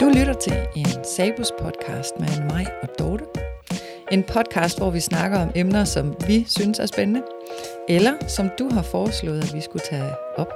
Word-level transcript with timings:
Du 0.00 0.08
lytter 0.08 0.34
til 0.40 0.52
en 0.76 1.04
Sabus 1.04 1.52
podcast 1.60 2.20
med 2.20 2.44
mig 2.54 2.66
og 2.82 2.88
Dorte. 2.98 3.24
En 4.10 4.22
podcast, 4.22 4.78
hvor 4.78 4.90
vi 4.90 5.00
snakker 5.00 5.38
om 5.38 5.50
emner, 5.54 5.84
som 5.84 6.14
vi 6.26 6.44
synes 6.48 6.78
er 6.78 6.86
spændende, 6.86 7.22
eller 7.88 8.12
som 8.28 8.50
du 8.58 8.68
har 8.72 8.82
foreslået, 8.82 9.40
at 9.40 9.54
vi 9.54 9.60
skulle 9.60 9.84
tage 9.90 10.12
op. 10.36 10.52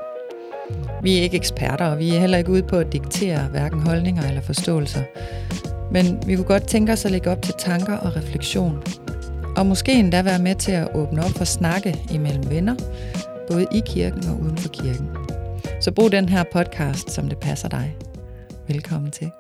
Vi 1.02 1.18
er 1.18 1.22
ikke 1.22 1.36
eksperter, 1.36 1.86
og 1.86 1.98
vi 1.98 2.14
er 2.14 2.20
heller 2.20 2.38
ikke 2.38 2.50
ude 2.50 2.62
på 2.62 2.76
at 2.76 2.92
diktere 2.92 3.48
hverken 3.50 3.80
holdninger 3.80 4.28
eller 4.28 4.40
forståelser. 4.40 5.02
Men 5.94 6.22
vi 6.26 6.36
kunne 6.36 6.46
godt 6.46 6.68
tænke 6.68 6.92
os 6.92 7.04
at 7.04 7.10
lægge 7.10 7.30
op 7.30 7.42
til 7.42 7.54
tanker 7.58 7.96
og 7.96 8.16
refleksion. 8.16 8.82
Og 9.56 9.66
måske 9.66 9.92
endda 9.92 10.22
være 10.22 10.38
med 10.38 10.54
til 10.54 10.72
at 10.72 10.88
åbne 10.94 11.24
op 11.24 11.30
for 11.30 11.44
snakke 11.44 11.96
imellem 12.10 12.50
venner, 12.50 12.74
både 13.50 13.66
i 13.72 13.80
kirken 13.86 14.28
og 14.28 14.40
uden 14.40 14.58
for 14.58 14.68
kirken. 14.68 15.08
Så 15.80 15.92
brug 15.92 16.12
den 16.12 16.28
her 16.28 16.44
podcast, 16.52 17.10
som 17.10 17.28
det 17.28 17.38
passer 17.38 17.68
dig. 17.68 17.96
Velkommen 18.68 19.10
til. 19.10 19.30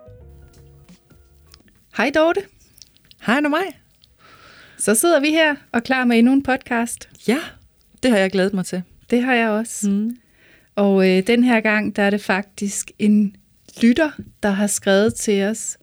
Hej 1.96 2.10
Dorte. 2.14 2.40
Hej 3.26 3.40
du 3.40 3.48
mig. 3.48 3.80
Så 4.78 4.94
sidder 4.94 5.20
vi 5.20 5.30
her 5.30 5.54
og 5.72 5.82
klar 5.82 6.04
med 6.04 6.18
endnu 6.18 6.32
en 6.32 6.42
podcast. 6.42 7.08
Ja, 7.28 7.38
det 8.02 8.10
har 8.10 8.18
jeg 8.18 8.30
glædet 8.30 8.54
mig 8.54 8.66
til. 8.66 8.82
Det 9.10 9.22
har 9.22 9.34
jeg 9.34 9.48
også. 9.48 9.90
Mm. 9.90 10.16
Og 10.76 11.10
øh, 11.10 11.26
den 11.26 11.44
her 11.44 11.60
gang, 11.60 11.96
der 11.96 12.02
er 12.02 12.10
det 12.10 12.20
faktisk 12.20 12.90
en 12.98 13.36
lytter, 13.82 14.10
der 14.42 14.50
har 14.50 14.66
skrevet 14.66 15.14
til 15.14 15.42
os 15.42 15.78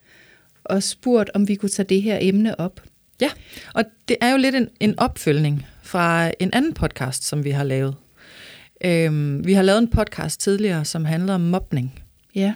og 0.72 0.84
spurgt, 0.84 1.30
om 1.34 1.48
vi 1.48 1.56
kunne 1.56 1.70
tage 1.70 1.86
det 1.90 2.02
her 2.02 2.18
emne 2.22 2.60
op. 2.60 2.82
Ja, 3.22 3.30
og 3.74 3.84
det 4.08 4.18
er 4.22 4.32
jo 4.32 4.38
lidt 4.38 4.56
en, 4.56 4.68
en 4.80 5.00
opfølgning 5.00 5.66
fra 5.84 6.32
en 6.40 6.50
anden 6.54 6.74
podcast, 6.74 7.24
som 7.24 7.44
vi 7.44 7.52
har 7.52 7.64
lavet. 7.64 7.96
Øhm, 8.86 9.46
vi 9.46 9.54
har 9.54 9.62
lavet 9.62 9.80
en 9.80 9.88
podcast 9.88 10.42
tidligere, 10.42 10.86
som 10.86 11.06
handler 11.06 11.34
om 11.34 11.42
mobning. 11.42 12.04
Ja. 12.36 12.54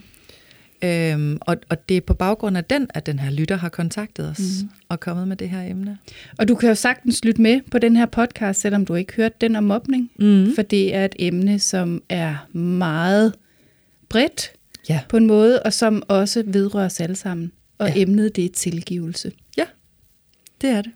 Øhm, 0.84 1.38
og, 1.42 1.58
og 1.70 1.90
det 1.90 1.98
er 1.98 2.02
på 2.02 2.14
baggrund 2.14 2.58
af 2.58 2.64
den, 2.64 2.88
at 2.94 3.06
den 3.06 3.20
her 3.20 3.32
lytter 3.32 3.56
har 3.56 3.70
kontaktet 3.70 4.30
os 4.30 4.40
mm. 4.64 4.70
og 4.90 5.00
kommet 5.00 5.28
med 5.28 5.36
det 5.38 5.50
her 5.50 5.62
emne. 5.70 5.98
Og 6.38 6.48
du 6.48 6.56
kan 6.56 6.70
jo 6.70 6.76
sagtens 6.76 7.26
lytte 7.26 7.42
med 7.42 7.62
på 7.72 7.80
den 7.80 7.96
her 7.96 8.06
podcast, 8.06 8.62
selvom 8.62 8.86
du 8.86 8.96
ikke 8.96 9.14
hørte 9.14 9.36
den 9.42 9.56
om 9.56 9.64
mobning. 9.64 10.12
Mm. 10.20 10.56
For 10.56 10.62
det 10.62 10.96
er 10.96 11.06
et 11.06 11.16
emne, 11.20 11.60
som 11.60 12.04
er 12.10 12.58
meget 12.58 13.34
bredt 14.10 14.52
Ja. 14.90 15.00
på 15.10 15.18
en 15.18 15.26
måde, 15.26 15.64
og 15.64 15.74
som 15.74 16.04
også 16.08 16.44
vedrører 16.48 16.86
os 16.86 17.00
alle 17.00 17.16
sammen. 17.16 17.52
Og 17.78 17.88
Ja. 17.88 17.94
emnet, 18.02 18.36
det 18.36 18.46
er 18.46 18.50
tilgivelse. 18.50 19.32
ja, 19.58 19.66
det 20.62 20.70
er 20.70 20.82
det. 20.82 20.92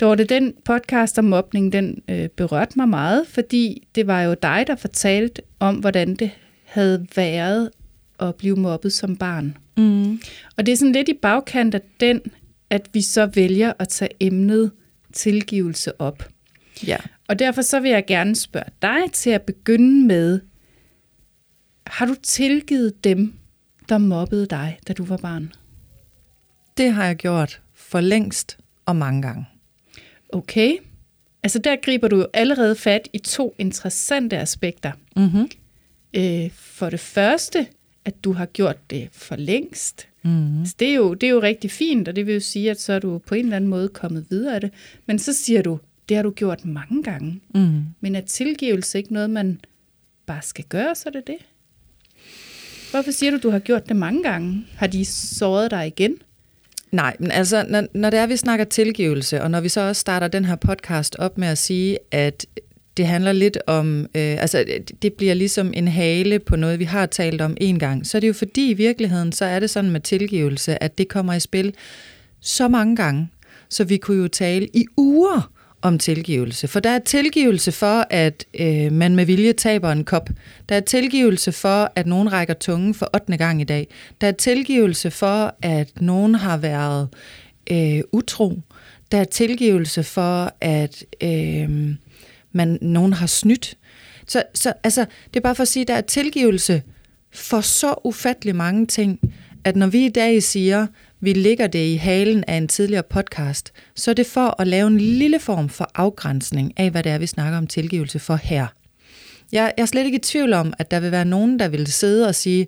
Dorte, 0.00 0.24
den 0.24 0.54
podcast 0.64 1.18
om 1.18 1.24
mobning, 1.24 1.72
den 1.72 2.02
øh, 2.08 2.28
berørte 2.28 2.72
mig 2.76 2.88
meget, 2.88 3.26
fordi 3.26 3.86
det 3.94 4.06
var 4.06 4.22
jo 4.22 4.34
dig, 4.42 4.64
der 4.66 4.76
fortalte 4.76 5.42
om, 5.60 5.76
hvordan 5.76 6.14
det 6.16 6.30
havde 6.64 7.06
været 7.16 7.70
at 8.20 8.34
blive 8.34 8.56
mobbet 8.56 8.92
som 8.92 9.16
barn. 9.16 9.56
Mm. 9.76 10.20
Og 10.56 10.66
det 10.66 10.72
er 10.72 10.76
sådan 10.76 10.92
lidt 10.92 11.08
i 11.08 11.14
bagkant 11.22 11.74
af 11.74 11.80
den, 12.00 12.20
at 12.70 12.88
vi 12.92 13.02
så 13.02 13.26
vælger 13.26 13.72
at 13.78 13.88
tage 13.88 14.10
emnet 14.20 14.70
tilgivelse 15.12 16.00
op. 16.00 16.28
Ja. 16.86 16.96
Og 17.28 17.38
derfor 17.38 17.62
så 17.62 17.80
vil 17.80 17.90
jeg 17.90 18.04
gerne 18.06 18.36
spørge 18.36 18.70
dig 18.82 18.98
til 19.12 19.30
at 19.30 19.42
begynde 19.42 20.06
med, 20.06 20.40
har 21.86 22.06
du 22.06 22.14
tilgivet 22.22 23.04
dem, 23.04 23.32
der 23.88 23.98
mobbede 23.98 24.46
dig, 24.46 24.78
da 24.88 24.92
du 24.92 25.04
var 25.04 25.16
barn? 25.16 25.52
Det 26.78 26.92
har 26.92 27.04
jeg 27.04 27.16
gjort 27.16 27.60
for 27.74 28.00
længst 28.00 28.58
og 28.86 28.96
mange 28.96 29.22
gange. 29.22 29.46
Okay. 30.32 30.76
Altså 31.42 31.58
der 31.58 31.76
griber 31.76 32.08
du 32.08 32.26
allerede 32.34 32.76
fat 32.76 33.08
i 33.12 33.18
to 33.18 33.54
interessante 33.58 34.38
aspekter. 34.38 34.92
Mm-hmm. 35.16 35.48
Øh, 36.14 36.50
for 36.50 36.90
det 36.90 37.00
første, 37.00 37.66
at 38.04 38.24
du 38.24 38.32
har 38.32 38.46
gjort 38.46 38.90
det 38.90 39.08
for 39.12 39.36
længst. 39.36 40.08
Mm. 40.22 40.60
Altså, 40.60 40.74
det, 40.78 40.88
er 40.88 40.94
jo, 40.94 41.14
det 41.14 41.26
er 41.26 41.30
jo 41.30 41.42
rigtig 41.42 41.70
fint, 41.70 42.08
og 42.08 42.16
det 42.16 42.26
vil 42.26 42.34
jo 42.34 42.40
sige, 42.40 42.70
at 42.70 42.80
så 42.80 42.92
er 42.92 42.98
du 42.98 43.18
på 43.18 43.34
en 43.34 43.44
eller 43.44 43.56
anden 43.56 43.70
måde 43.70 43.88
kommet 43.88 44.26
videre 44.30 44.54
af 44.54 44.60
det. 44.60 44.70
Men 45.06 45.18
så 45.18 45.32
siger 45.32 45.62
du, 45.62 45.78
det 46.08 46.16
har 46.16 46.22
du 46.22 46.30
gjort 46.30 46.64
mange 46.64 47.02
gange. 47.02 47.40
Mm. 47.54 47.84
Men 48.00 48.14
er 48.14 48.20
tilgivelse 48.20 48.98
ikke 48.98 49.12
noget, 49.12 49.30
man 49.30 49.60
bare 50.26 50.42
skal 50.42 50.64
gøre, 50.64 50.94
så 50.94 51.08
er 51.08 51.12
det 51.12 51.26
det? 51.26 51.36
Hvorfor 52.90 53.10
siger 53.10 53.30
du, 53.30 53.38
du 53.42 53.50
har 53.50 53.58
gjort 53.58 53.88
det 53.88 53.96
mange 53.96 54.22
gange? 54.22 54.66
Har 54.76 54.86
de 54.86 55.04
såret 55.04 55.70
dig 55.70 55.86
igen? 55.86 56.18
Nej, 56.92 57.16
men 57.18 57.30
altså, 57.30 57.64
når, 57.68 57.84
når 57.94 58.10
det 58.10 58.18
er, 58.18 58.26
vi 58.26 58.36
snakker 58.36 58.64
tilgivelse, 58.64 59.42
og 59.42 59.50
når 59.50 59.60
vi 59.60 59.68
så 59.68 59.80
også 59.80 60.00
starter 60.00 60.28
den 60.28 60.44
her 60.44 60.56
podcast 60.56 61.16
op 61.18 61.38
med 61.38 61.48
at 61.48 61.58
sige, 61.58 61.98
at 62.10 62.46
det 62.96 63.06
handler 63.06 63.32
lidt 63.32 63.58
om, 63.66 64.00
øh, 64.00 64.06
altså 64.14 64.64
det- 65.02 65.12
bliver 65.12 65.34
ligesom 65.34 65.72
en 65.76 65.88
hale 65.88 66.38
på 66.38 66.56
noget, 66.56 66.78
vi 66.78 66.84
har 66.84 67.06
talt 67.06 67.40
om 67.40 67.56
en 67.60 67.78
gang, 67.78 68.06
så 68.06 68.18
er 68.18 68.20
det 68.20 68.28
jo 68.28 68.32
fordi 68.32 68.70
i 68.70 68.74
virkeligheden, 68.74 69.32
så 69.32 69.44
er 69.44 69.60
det 69.60 69.70
sådan 69.70 69.90
med 69.90 70.00
tilgivelse, 70.00 70.82
at 70.82 70.98
det 70.98 71.08
kommer 71.08 71.34
i 71.34 71.40
spil 71.40 71.74
så 72.40 72.68
mange 72.68 72.96
gange, 72.96 73.28
så 73.68 73.84
vi 73.84 73.96
kunne 73.96 74.22
jo 74.22 74.28
tale 74.28 74.68
i 74.74 74.84
uger 74.96 75.50
om 75.82 75.98
tilgivelse. 75.98 76.68
For 76.68 76.80
der 76.80 76.90
er 76.90 76.98
tilgivelse 76.98 77.72
for, 77.72 78.06
at 78.10 78.44
øh, 78.60 78.92
man 78.92 79.16
med 79.16 79.24
vilje 79.24 79.52
taber 79.52 79.92
en 79.92 80.04
kop. 80.04 80.30
Der 80.68 80.76
er 80.76 80.80
tilgivelse 80.80 81.52
for, 81.52 81.92
at 81.94 82.06
nogen 82.06 82.32
rækker 82.32 82.54
tungen 82.54 82.94
for 82.94 83.10
8. 83.14 83.36
gang 83.36 83.60
i 83.60 83.64
dag. 83.64 83.88
Der 84.20 84.26
er 84.26 84.32
tilgivelse 84.32 85.10
for, 85.10 85.54
at 85.62 85.88
nogen 86.00 86.34
har 86.34 86.56
været 86.56 87.08
øh, 87.70 88.00
utro. 88.12 88.60
Der 89.12 89.18
er 89.18 89.24
tilgivelse 89.24 90.02
for, 90.02 90.52
at 90.60 91.04
øh, 91.22 91.94
man, 92.52 92.78
nogen 92.82 93.12
har 93.12 93.26
snydt. 93.26 93.76
Så, 94.26 94.42
så 94.54 94.72
altså, 94.84 95.06
det 95.34 95.36
er 95.36 95.40
bare 95.40 95.54
for 95.54 95.62
at 95.62 95.68
sige, 95.68 95.82
at 95.82 95.88
der 95.88 95.94
er 95.94 96.00
tilgivelse 96.00 96.82
for 97.32 97.60
så 97.60 97.94
ufattelig 98.04 98.56
mange 98.56 98.86
ting, 98.86 99.20
at 99.64 99.76
når 99.76 99.86
vi 99.86 100.04
i 100.04 100.08
dag 100.08 100.42
siger, 100.42 100.86
vi 101.20 101.32
ligger 101.32 101.66
det 101.66 101.86
i 101.86 101.94
halen 101.94 102.44
af 102.48 102.56
en 102.56 102.68
tidligere 102.68 103.02
podcast, 103.02 103.72
så 103.94 104.10
er 104.10 104.14
det 104.14 104.26
for 104.26 104.60
at 104.60 104.66
lave 104.66 104.86
en 104.86 104.98
lille 104.98 105.40
form 105.40 105.68
for 105.68 105.90
afgrænsning 105.94 106.72
af, 106.76 106.90
hvad 106.90 107.02
det 107.02 107.12
er, 107.12 107.18
vi 107.18 107.26
snakker 107.26 107.58
om 107.58 107.66
tilgivelse 107.66 108.18
for 108.18 108.36
her. 108.36 108.66
Jeg, 109.52 109.72
jeg 109.76 109.82
er 109.82 109.86
slet 109.86 110.04
ikke 110.04 110.18
i 110.18 110.22
tvivl 110.22 110.52
om, 110.52 110.72
at 110.78 110.90
der 110.90 111.00
vil 111.00 111.12
være 111.12 111.24
nogen, 111.24 111.58
der 111.58 111.68
vil 111.68 111.86
sidde 111.86 112.28
og 112.28 112.34
sige, 112.34 112.66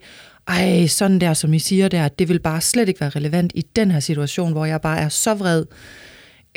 ej, 0.48 0.86
sådan 0.86 1.18
der, 1.18 1.34
som 1.34 1.54
I 1.54 1.58
siger 1.58 1.88
der, 1.88 2.08
det 2.08 2.28
vil 2.28 2.40
bare 2.40 2.60
slet 2.60 2.88
ikke 2.88 3.00
være 3.00 3.10
relevant 3.10 3.52
i 3.54 3.62
den 3.76 3.90
her 3.90 4.00
situation, 4.00 4.52
hvor 4.52 4.64
jeg 4.64 4.80
bare 4.80 4.98
er 4.98 5.08
så 5.08 5.34
vred. 5.34 5.64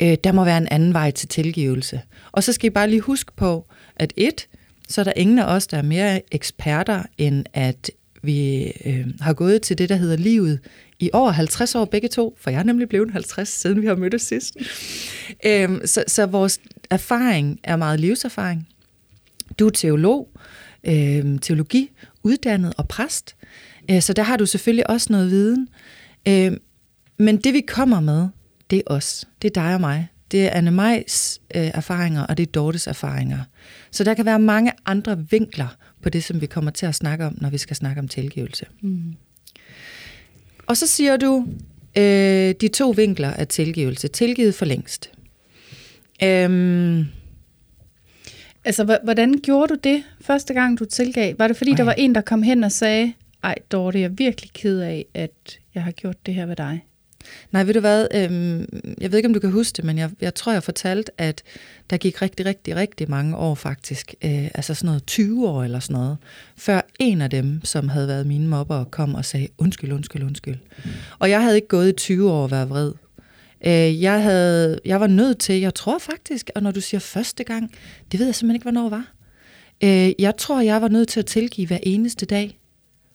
Øh, 0.02 0.16
der 0.24 0.32
må 0.32 0.44
være 0.44 0.58
en 0.58 0.68
anden 0.70 0.92
vej 0.92 1.10
til 1.10 1.28
tilgivelse. 1.28 2.00
Og 2.32 2.42
så 2.42 2.52
skal 2.52 2.66
I 2.66 2.70
bare 2.70 2.90
lige 2.90 3.00
huske 3.00 3.32
på, 3.36 3.66
at 3.96 4.12
et, 4.16 4.48
så 4.88 5.00
er 5.00 5.04
der 5.04 5.12
ingen 5.16 5.38
af 5.38 5.44
os, 5.44 5.66
der 5.66 5.78
er 5.78 5.82
mere 5.82 6.20
eksperter, 6.32 7.02
end 7.18 7.44
at 7.52 7.90
vi 8.22 8.72
øh, 8.84 9.06
har 9.20 9.32
gået 9.32 9.62
til 9.62 9.78
det, 9.78 9.88
der 9.88 9.96
hedder 9.96 10.16
livet 10.16 10.60
i 11.04 11.10
over 11.12 11.30
50 11.30 11.74
år 11.74 11.84
begge 11.84 12.08
to, 12.08 12.36
for 12.40 12.50
jeg 12.50 12.58
er 12.58 12.62
nemlig 12.62 12.88
blevet 12.88 13.10
50, 13.10 13.48
siden 13.48 13.82
vi 13.82 13.86
har 13.86 13.94
mødtes 13.94 14.22
sidst. 14.22 14.56
Øhm, 15.46 15.86
så, 15.86 16.04
så 16.06 16.26
vores 16.26 16.60
erfaring 16.90 17.60
er 17.62 17.76
meget 17.76 18.00
livserfaring. 18.00 18.68
Du 19.58 19.66
er 19.66 19.70
teolog, 19.70 20.28
øhm, 20.84 21.38
teologi, 21.38 21.90
uddannet 22.22 22.74
og 22.76 22.88
præst, 22.88 23.36
øh, 23.90 24.02
så 24.02 24.12
der 24.12 24.22
har 24.22 24.36
du 24.36 24.46
selvfølgelig 24.46 24.90
også 24.90 25.06
noget 25.10 25.30
viden. 25.30 25.68
Øhm, 26.28 26.58
men 27.18 27.36
det 27.36 27.54
vi 27.54 27.60
kommer 27.60 28.00
med, 28.00 28.28
det 28.70 28.78
er 28.78 28.94
os. 28.94 29.28
Det 29.42 29.56
er 29.56 29.62
dig 29.62 29.74
og 29.74 29.80
mig. 29.80 30.08
Det 30.30 30.46
er 30.46 30.50
Anne 30.50 30.70
Majs 30.70 31.40
øh, 31.54 31.70
erfaringer, 31.74 32.22
og 32.22 32.36
det 32.36 32.46
er 32.46 32.52
Dortes 32.52 32.86
erfaringer. 32.86 33.38
Så 33.90 34.04
der 34.04 34.14
kan 34.14 34.24
være 34.24 34.38
mange 34.38 34.72
andre 34.86 35.24
vinkler 35.30 35.76
på 36.02 36.10
det, 36.10 36.24
som 36.24 36.40
vi 36.40 36.46
kommer 36.46 36.70
til 36.70 36.86
at 36.86 36.94
snakke 36.94 37.26
om, 37.26 37.38
når 37.40 37.50
vi 37.50 37.58
skal 37.58 37.76
snakke 37.76 38.00
om 38.00 38.08
tilgivelse. 38.08 38.66
Mm. 38.80 39.14
Og 40.66 40.76
så 40.76 40.86
siger 40.86 41.16
du 41.16 41.46
øh, 41.98 42.54
de 42.60 42.68
to 42.68 42.90
vinkler 42.90 43.30
af 43.30 43.48
tilgivelse. 43.48 44.08
Tilgivet 44.08 44.54
for 44.54 44.64
længst. 44.64 45.10
Øhm, 46.22 47.04
Altså, 48.64 48.98
hvordan 49.04 49.32
gjorde 49.42 49.74
du 49.74 49.78
det 49.84 50.02
første 50.20 50.54
gang, 50.54 50.78
du 50.78 50.84
tilgav? 50.84 51.34
Var 51.38 51.48
det 51.48 51.56
fordi, 51.56 51.70
Ej. 51.70 51.76
der 51.76 51.84
var 51.84 51.92
en, 51.92 52.14
der 52.14 52.20
kom 52.20 52.42
hen 52.42 52.64
og 52.64 52.72
sagde, 52.72 53.12
ej 53.42 53.54
Dorte, 53.72 53.98
jeg 53.98 54.04
er 54.04 54.08
virkelig 54.08 54.50
ked 54.52 54.80
af, 54.80 55.06
at 55.14 55.58
jeg 55.74 55.82
har 55.82 55.90
gjort 55.90 56.26
det 56.26 56.34
her 56.34 56.46
ved 56.46 56.56
dig? 56.56 56.84
Nej, 57.52 57.64
ved 57.64 57.74
du 57.74 57.80
hvad, 57.80 58.08
øhm, 58.14 58.66
jeg 59.00 59.12
ved 59.12 59.18
ikke, 59.18 59.26
om 59.26 59.34
du 59.34 59.40
kan 59.40 59.50
huske 59.50 59.76
det, 59.76 59.84
men 59.84 59.98
jeg, 59.98 60.10
jeg 60.20 60.34
tror, 60.34 60.52
jeg 60.52 60.62
fortalte, 60.62 61.12
at 61.18 61.42
der 61.90 61.96
gik 61.96 62.22
rigtig, 62.22 62.46
rigtig, 62.46 62.76
rigtig 62.76 63.10
mange 63.10 63.36
år 63.36 63.54
faktisk, 63.54 64.14
øh, 64.24 64.44
altså 64.54 64.74
sådan 64.74 64.86
noget 64.86 65.06
20 65.06 65.48
år 65.48 65.62
eller 65.62 65.80
sådan 65.80 66.00
noget, 66.00 66.16
før 66.56 66.80
en 66.98 67.22
af 67.22 67.30
dem, 67.30 67.64
som 67.64 67.88
havde 67.88 68.08
været 68.08 68.26
mine 68.26 68.48
mobber, 68.48 68.84
kom 68.84 69.14
og 69.14 69.24
sagde, 69.24 69.48
undskyld, 69.58 69.92
undskyld, 69.92 70.22
undskyld. 70.22 70.56
Og 71.18 71.30
jeg 71.30 71.42
havde 71.42 71.56
ikke 71.56 71.68
gået 71.68 71.88
i 71.88 71.92
20 71.92 72.30
år 72.30 72.44
at 72.44 72.50
være 72.50 72.68
vred. 72.68 72.92
Øh, 73.66 74.02
jeg, 74.02 74.22
havde, 74.22 74.80
jeg 74.84 75.00
var 75.00 75.06
nødt 75.06 75.38
til, 75.38 75.60
jeg 75.60 75.74
tror 75.74 75.98
faktisk, 75.98 76.50
og 76.54 76.62
når 76.62 76.70
du 76.70 76.80
siger 76.80 77.00
første 77.00 77.44
gang, 77.44 77.72
det 78.12 78.20
ved 78.20 78.26
jeg 78.26 78.34
simpelthen 78.34 78.56
ikke, 78.56 78.64
hvornår 78.64 78.88
var. 78.88 79.12
Øh, 79.84 80.12
jeg 80.18 80.36
tror, 80.36 80.60
jeg 80.60 80.82
var 80.82 80.88
nødt 80.88 81.08
til 81.08 81.20
at 81.20 81.26
tilgive 81.26 81.66
hver 81.66 81.78
eneste 81.82 82.26
dag, 82.26 82.58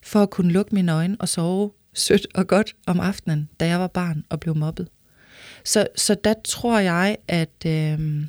for 0.04 0.22
at 0.24 0.30
kunne 0.30 0.52
lukke 0.52 0.76
mine 0.76 0.94
øjne 0.94 1.18
og 1.20 1.30
sove 1.30 1.72
sødt 1.94 2.28
og 2.36 2.48
godt 2.48 2.76
om 2.86 3.00
aftenen, 3.00 3.50
da 3.60 3.68
jeg 3.68 3.80
var 3.80 3.88
barn 3.88 4.24
og 4.30 4.40
blev 4.40 4.56
mobbet. 4.56 4.88
Så, 5.64 5.88
så 5.96 6.16
der 6.24 6.34
tror 6.44 6.80
jeg, 6.80 7.18
at, 7.28 7.66
øh, 7.66 8.26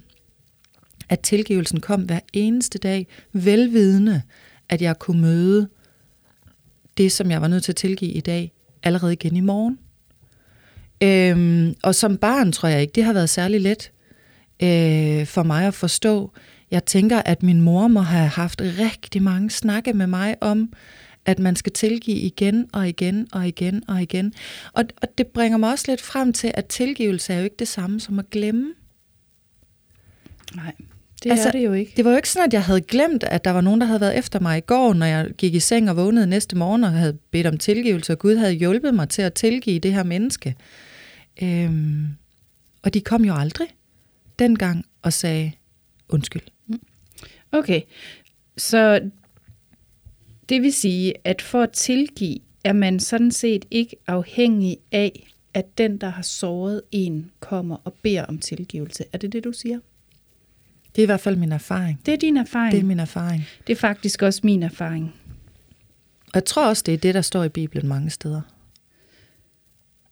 at 1.09 1.21
tilgivelsen 1.21 1.81
kom 1.81 2.03
hver 2.03 2.21
eneste 2.33 2.79
dag, 2.79 3.07
velvidende, 3.33 4.23
at 4.69 4.83
jeg 4.83 4.99
kunne 4.99 5.21
møde 5.21 5.69
det, 6.97 7.13
som 7.13 7.31
jeg 7.31 7.41
var 7.41 7.49
nødt 7.49 7.65
til 7.65 7.73
at 7.73 7.77
tilgive 7.77 8.13
i 8.13 8.21
dag, 8.21 8.53
allerede 8.83 9.13
igen 9.13 9.37
i 9.37 9.41
morgen. 9.41 9.79
Øhm, 11.03 11.75
og 11.83 11.95
som 11.95 12.17
barn 12.17 12.53
tror 12.53 12.69
jeg 12.69 12.81
ikke, 12.81 12.93
det 12.93 13.05
har 13.05 13.13
været 13.13 13.31
særlig 13.31 13.61
let 13.61 13.93
øh, 14.63 15.27
for 15.27 15.43
mig 15.43 15.67
at 15.67 15.75
forstå. 15.75 16.33
Jeg 16.71 16.85
tænker, 16.85 17.23
at 17.25 17.43
min 17.43 17.61
mor 17.61 17.89
må 17.89 18.01
have 18.01 18.29
haft 18.29 18.61
rigtig 18.61 19.23
mange 19.23 19.51
snakke 19.51 19.93
med 19.93 20.07
mig 20.07 20.37
om, 20.41 20.73
at 21.31 21.39
man 21.39 21.57
skal 21.57 21.73
tilgive 21.73 22.17
igen 22.17 22.69
og 22.73 22.89
igen 22.89 23.29
og 23.33 23.49
igen 23.49 23.83
og 23.89 24.03
igen. 24.03 24.33
Og, 24.73 24.85
og 25.03 25.09
det 25.19 25.27
bringer 25.27 25.59
mig 25.59 25.71
også 25.71 25.85
lidt 25.89 26.01
frem 26.01 26.33
til, 26.33 26.53
at 26.55 26.67
tilgivelse 26.67 27.33
er 27.33 27.39
jo 27.39 27.45
ikke 27.45 27.57
det 27.59 27.69
samme 27.69 28.01
som 28.01 28.19
at 28.19 28.31
glemme. 28.31 28.75
Nej, 30.55 30.73
det 31.23 31.31
altså, 31.31 31.49
er 31.49 31.53
det 31.53 31.65
jo 31.65 31.73
ikke. 31.73 31.93
Det 31.97 32.05
var 32.05 32.11
jo 32.11 32.17
ikke 32.17 32.29
sådan, 32.29 32.47
at 32.47 32.53
jeg 32.53 32.65
havde 32.65 32.81
glemt, 32.81 33.25
at 33.25 33.45
der 33.45 33.51
var 33.51 33.61
nogen, 33.61 33.81
der 33.81 33.87
havde 33.87 34.01
været 34.01 34.19
efter 34.19 34.41
mig 34.41 34.59
i 34.59 34.61
går, 34.61 34.95
når 34.95 35.07
jeg 35.07 35.31
gik 35.39 35.55
i 35.55 35.61
seng 35.61 35.91
og 35.91 35.97
vågnede 35.97 36.27
næste 36.27 36.57
morgen 36.57 36.85
og 36.85 36.93
havde 36.93 37.19
bedt 37.31 37.47
om 37.47 37.59
tilgivelse, 37.59 38.13
og 38.13 38.19
Gud 38.19 38.37
havde 38.37 38.53
hjulpet 38.53 38.95
mig 38.95 39.09
til 39.09 39.23
at 39.23 39.35
tilgive 39.35 39.79
det 39.79 39.93
her 39.95 40.03
menneske. 40.03 40.57
Øhm, 41.43 42.07
og 42.83 42.95
de 42.95 43.01
kom 43.01 43.25
jo 43.25 43.35
aldrig 43.35 43.69
dengang 44.39 44.85
og 45.03 45.13
sagde 45.13 45.53
undskyld. 46.09 46.43
Mm. 46.67 46.81
Okay, 47.53 47.81
så 48.57 49.01
det 50.51 50.63
vil 50.63 50.73
sige, 50.73 51.15
at 51.25 51.43
for 51.43 51.63
at 51.63 51.71
tilgive, 51.71 52.39
er 52.65 52.73
man 52.73 53.01
sådan 53.01 53.31
set 53.31 53.65
ikke 53.71 53.97
afhængig 54.07 54.79
af, 54.93 55.33
at 55.55 55.79
den, 55.79 55.99
der 55.99 56.09
har 56.09 56.23
såret 56.23 56.83
en, 56.91 57.31
kommer 57.41 57.77
og 57.85 57.95
beder 58.03 58.25
om 58.25 58.39
tilgivelse. 58.39 59.05
Er 59.13 59.19
det 59.19 59.33
det, 59.33 59.45
du 59.45 59.53
siger? 59.53 59.79
Det 60.97 61.03
er 61.03 61.03
i 61.03 61.07
hvert 61.07 61.21
fald 61.21 61.37
min 61.37 61.53
erfaring. 61.53 62.01
Det 62.07 62.15
er 62.15 62.19
din 62.19 62.37
erfaring? 62.37 62.73
Det 62.73 62.81
er 62.81 62.85
min 62.85 63.01
erfaring. 63.01 63.47
Det 63.67 63.73
er 63.73 63.77
faktisk 63.77 64.23
også 64.23 64.41
min 64.45 64.63
erfaring. 64.63 65.15
Og 66.27 66.35
jeg 66.35 66.45
tror 66.45 66.67
også, 66.67 66.83
det 66.87 66.95
er 66.95 66.99
det, 66.99 67.15
der 67.15 67.21
står 67.21 67.45
i 67.45 67.49
Bibelen 67.49 67.89
mange 67.89 68.11
steder. 68.11 68.41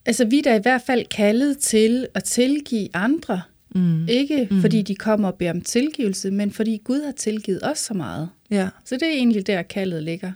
Altså, 0.06 0.24
vi 0.24 0.38
er 0.38 0.42
da 0.42 0.58
i 0.58 0.62
hvert 0.62 0.82
fald 0.82 1.06
kaldet 1.06 1.58
til 1.58 2.06
at 2.14 2.24
tilgive 2.24 2.88
andre. 2.94 3.42
Mm. 3.74 4.08
Ikke 4.08 4.48
mm. 4.50 4.60
fordi 4.60 4.82
de 4.82 4.94
kommer 4.94 5.28
og 5.28 5.34
beder 5.34 5.50
om 5.50 5.60
tilgivelse, 5.60 6.30
men 6.30 6.50
fordi 6.50 6.80
Gud 6.84 7.04
har 7.04 7.12
tilgivet 7.12 7.60
os 7.62 7.78
så 7.78 7.94
meget. 7.94 8.28
Ja. 8.50 8.68
Så 8.84 8.94
det 8.94 9.02
er 9.02 9.12
egentlig 9.12 9.46
der, 9.46 9.62
kaldet 9.62 10.02
ligger. 10.02 10.32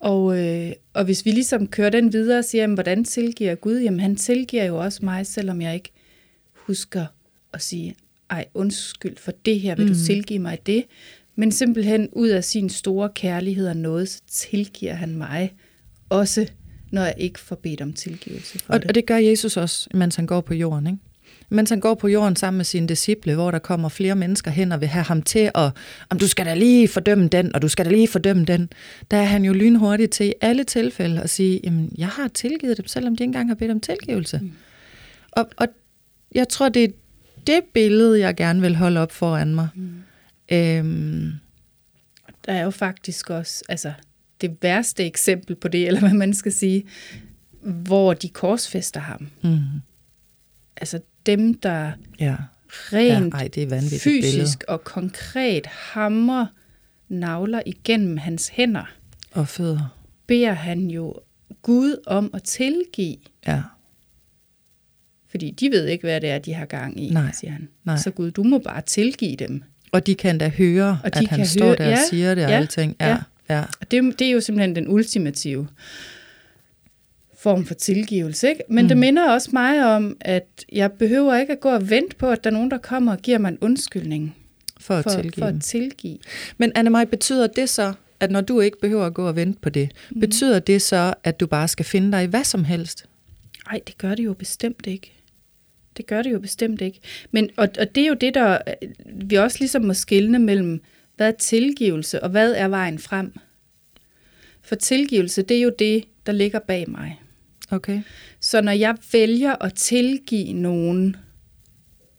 Og, 0.00 0.38
øh, 0.38 0.72
og 0.92 1.04
hvis 1.04 1.24
vi 1.24 1.30
ligesom 1.30 1.66
kører 1.66 1.90
den 1.90 2.12
videre 2.12 2.38
og 2.38 2.44
siger, 2.44 2.62
jamen, 2.62 2.74
hvordan 2.74 3.04
tilgiver 3.04 3.54
Gud? 3.54 3.80
Jamen 3.80 4.00
han 4.00 4.16
tilgiver 4.16 4.64
jo 4.64 4.76
også 4.76 5.04
mig, 5.04 5.26
selvom 5.26 5.60
jeg 5.60 5.74
ikke 5.74 5.92
husker 6.54 7.06
at 7.52 7.62
sige, 7.62 7.94
ej 8.30 8.44
undskyld 8.54 9.16
for 9.16 9.32
det 9.46 9.60
her, 9.60 9.74
vil 9.74 9.86
mm. 9.86 9.92
du 9.92 9.98
tilgive 10.06 10.38
mig 10.38 10.58
det? 10.66 10.84
Men 11.36 11.52
simpelthen 11.52 12.08
ud 12.12 12.28
af 12.28 12.44
sin 12.44 12.68
store 12.68 13.08
kærlighed 13.14 13.68
og 13.68 13.76
noget, 13.76 14.08
så 14.08 14.20
tilgiver 14.28 14.94
han 14.94 15.16
mig 15.16 15.54
også, 16.08 16.46
når 16.90 17.02
jeg 17.02 17.14
ikke 17.18 17.40
får 17.40 17.56
bedt 17.56 17.80
om 17.80 17.92
tilgivelse 17.92 18.58
for 18.58 18.72
og, 18.72 18.80
det. 18.80 18.88
Og 18.88 18.94
det 18.94 19.06
gør 19.06 19.16
Jesus 19.16 19.56
også, 19.56 19.88
mens 19.94 20.16
han 20.16 20.26
går 20.26 20.40
på 20.40 20.54
jorden, 20.54 20.86
ikke? 20.86 20.98
Mens 21.52 21.70
han 21.70 21.80
går 21.80 21.94
på 21.94 22.08
jorden 22.08 22.36
sammen 22.36 22.56
med 22.56 22.64
sine 22.64 22.88
disciple, 22.88 23.34
hvor 23.34 23.50
der 23.50 23.58
kommer 23.58 23.88
flere 23.88 24.16
mennesker 24.16 24.50
hen 24.50 24.72
og 24.72 24.80
vil 24.80 24.88
have 24.88 25.04
ham 25.04 25.22
til 25.22 25.50
at, 25.54 25.70
om 26.10 26.18
du 26.18 26.28
skal 26.28 26.46
da 26.46 26.54
lige 26.54 26.88
fordømme 26.88 27.28
den, 27.28 27.54
og 27.54 27.62
du 27.62 27.68
skal 27.68 27.84
da 27.84 27.90
lige 27.90 28.08
fordømme 28.08 28.44
den, 28.44 28.68
der 29.10 29.16
er 29.16 29.24
han 29.24 29.44
jo 29.44 29.52
lynhurtig 29.52 30.10
til 30.10 30.26
i 30.26 30.32
alle 30.40 30.64
tilfælde 30.64 31.20
at 31.20 31.30
sige, 31.30 31.60
jamen 31.64 31.94
jeg 31.98 32.08
har 32.08 32.28
tilgivet 32.28 32.76
dem, 32.76 32.86
selvom 32.86 33.16
de 33.16 33.22
ikke 33.22 33.28
engang 33.28 33.48
har 33.48 33.54
bedt 33.54 33.70
om 33.70 33.80
tilgivelse. 33.80 34.38
Mm. 34.38 34.52
Og, 35.30 35.48
og 35.56 35.68
jeg 36.34 36.48
tror, 36.48 36.68
det 36.68 36.84
er 36.84 36.88
det 37.46 37.60
billede, 37.74 38.20
jeg 38.20 38.36
gerne 38.36 38.60
vil 38.60 38.76
holde 38.76 39.00
op 39.00 39.12
foran 39.12 39.54
mig. 39.54 39.68
Mm. 39.74 40.02
Øhm. 40.52 41.32
Der 42.46 42.52
er 42.52 42.62
jo 42.62 42.70
faktisk 42.70 43.30
også, 43.30 43.64
altså 43.68 43.92
det 44.40 44.56
værste 44.62 45.04
eksempel 45.04 45.56
på 45.56 45.68
det, 45.68 45.86
eller 45.88 46.00
hvad 46.00 46.14
man 46.14 46.34
skal 46.34 46.52
sige, 46.52 46.84
hvor 47.60 48.14
de 48.14 48.28
korsfester 48.28 49.00
ham. 49.00 49.28
Mm. 49.42 49.58
Altså 50.76 51.00
dem, 51.26 51.54
der 51.54 51.92
ja. 52.20 52.36
rent 52.68 53.34
ja, 53.34 53.38
ej, 53.38 53.48
det 53.48 53.72
er 53.72 53.80
fysisk 53.80 54.32
billede. 54.32 54.48
og 54.68 54.84
konkret 54.84 55.66
hammer 55.66 56.46
navler 57.08 57.62
igennem 57.66 58.16
hans 58.16 58.48
hænder. 58.48 58.92
Og 59.32 59.48
fødder. 59.48 59.98
Beder 60.26 60.52
han 60.52 60.90
jo 60.90 61.14
Gud 61.62 62.02
om 62.06 62.30
at 62.34 62.42
tilgive. 62.42 63.16
Ja. 63.46 63.62
Fordi 65.30 65.50
de 65.50 65.70
ved 65.70 65.86
ikke, 65.86 66.02
hvad 66.04 66.20
det 66.20 66.30
er, 66.30 66.38
de 66.38 66.54
har 66.54 66.66
gang 66.66 67.00
i, 67.00 67.10
Nej. 67.10 67.32
siger 67.32 67.50
han. 67.50 67.68
Nej. 67.84 67.96
Så 67.96 68.10
Gud, 68.10 68.30
du 68.30 68.42
må 68.42 68.58
bare 68.58 68.82
tilgive 68.82 69.36
dem. 69.36 69.62
Og 69.92 70.06
de 70.06 70.14
kan 70.14 70.38
da 70.38 70.48
høre, 70.48 71.00
og 71.04 71.14
de 71.14 71.18
at 71.18 71.26
han 71.26 71.38
kan 71.38 71.46
står 71.46 71.64
høre, 71.64 71.76
der 71.76 71.88
ja, 71.88 71.92
og 71.92 71.98
siger 72.10 72.34
det 72.34 72.44
og 72.44 72.50
ja, 72.50 72.56
alting. 72.56 72.96
Ja, 73.00 73.08
ja. 73.08 73.18
ja. 73.48 73.64
Og 73.80 73.90
det, 73.90 74.18
det 74.18 74.26
er 74.26 74.30
jo 74.30 74.40
simpelthen 74.40 74.76
den 74.76 74.88
ultimative 74.88 75.68
form 77.42 77.64
for 77.64 77.74
tilgivelse. 77.74 78.48
Ikke? 78.48 78.62
Men 78.68 78.84
mm. 78.84 78.88
det 78.88 78.96
minder 78.96 79.30
også 79.30 79.50
mig 79.52 79.86
om, 79.86 80.16
at 80.20 80.64
jeg 80.72 80.92
behøver 80.92 81.36
ikke 81.36 81.52
at 81.52 81.60
gå 81.60 81.68
og 81.68 81.90
vente 81.90 82.16
på, 82.16 82.30
at 82.30 82.44
der 82.44 82.50
er 82.50 82.54
nogen, 82.54 82.70
der 82.70 82.78
kommer 82.78 83.12
og 83.12 83.18
giver 83.18 83.38
mig 83.38 83.48
en 83.48 83.58
undskyldning. 83.60 84.36
For 84.80 84.94
at, 84.94 85.02
for, 85.02 85.10
tilgive. 85.10 85.32
For 85.32 85.46
at 85.46 85.62
tilgive. 85.62 86.18
Men 86.58 86.72
Anne 86.74 87.06
betyder 87.06 87.46
det 87.46 87.68
så, 87.68 87.92
at 88.20 88.30
når 88.30 88.40
du 88.40 88.60
ikke 88.60 88.80
behøver 88.80 89.06
at 89.06 89.14
gå 89.14 89.28
og 89.28 89.36
vente 89.36 89.60
på 89.60 89.70
det, 89.70 89.92
mm. 90.10 90.20
betyder 90.20 90.58
det 90.58 90.82
så, 90.82 91.14
at 91.24 91.40
du 91.40 91.46
bare 91.46 91.68
skal 91.68 91.84
finde 91.84 92.12
dig 92.12 92.24
i 92.24 92.26
hvad 92.26 92.44
som 92.44 92.64
helst? 92.64 93.04
Nej, 93.66 93.80
det 93.86 93.98
gør 93.98 94.14
det 94.14 94.24
jo 94.24 94.34
bestemt 94.34 94.86
ikke. 94.86 95.12
Det 95.96 96.06
gør 96.06 96.22
det 96.22 96.32
jo 96.32 96.38
bestemt 96.38 96.80
ikke. 96.80 97.00
Men, 97.30 97.50
og, 97.56 97.68
og 97.78 97.94
det 97.94 98.02
er 98.02 98.08
jo 98.08 98.14
det, 98.14 98.34
der 98.34 98.58
vi 99.06 99.36
også 99.36 99.56
ligesom 99.60 99.82
må 99.82 99.94
skille 99.94 100.38
mellem, 100.38 100.82
hvad 101.16 101.28
er 101.28 101.36
tilgivelse, 101.36 102.22
og 102.22 102.30
hvad 102.30 102.52
er 102.52 102.68
vejen 102.68 102.98
frem? 102.98 103.32
For 104.62 104.74
tilgivelse, 104.74 105.42
det 105.42 105.56
er 105.56 105.62
jo 105.62 105.72
det, 105.78 106.04
der 106.26 106.32
ligger 106.32 106.58
bag 106.58 106.90
mig. 106.90 107.21
Okay. 107.72 108.02
Så 108.40 108.60
når 108.60 108.72
jeg 108.72 108.96
vælger 109.12 109.64
at 109.64 109.74
tilgive 109.74 110.52
nogen, 110.52 111.16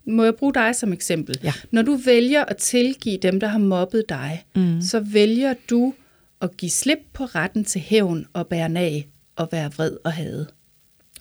må 0.08 0.24
jeg 0.24 0.36
bruge 0.36 0.54
dig 0.54 0.76
som 0.76 0.94
eksempel. 0.94 1.40
Ja. 1.44 1.54
Når 1.72 1.82
du 1.82 1.96
vælger 1.96 2.46
at 2.46 2.58
tilgive 2.58 3.18
dem, 3.18 3.40
der 3.40 3.48
har 3.48 3.60
mobbet 3.60 4.06
dig, 4.10 4.46
mm. 4.56 4.82
så 4.82 5.00
vælger 5.00 5.54
du 5.70 5.94
at 6.42 6.58
give 6.58 6.72
slip 6.72 7.00
på 7.14 7.26
retten 7.26 7.66
til 7.66 7.82
hævn 7.82 8.28
og 8.34 8.48
bære 8.48 8.80
af 8.80 9.08
og 9.36 9.50
være 9.52 9.72
vred 9.72 9.98
og 10.04 10.14
hade. 10.14 10.48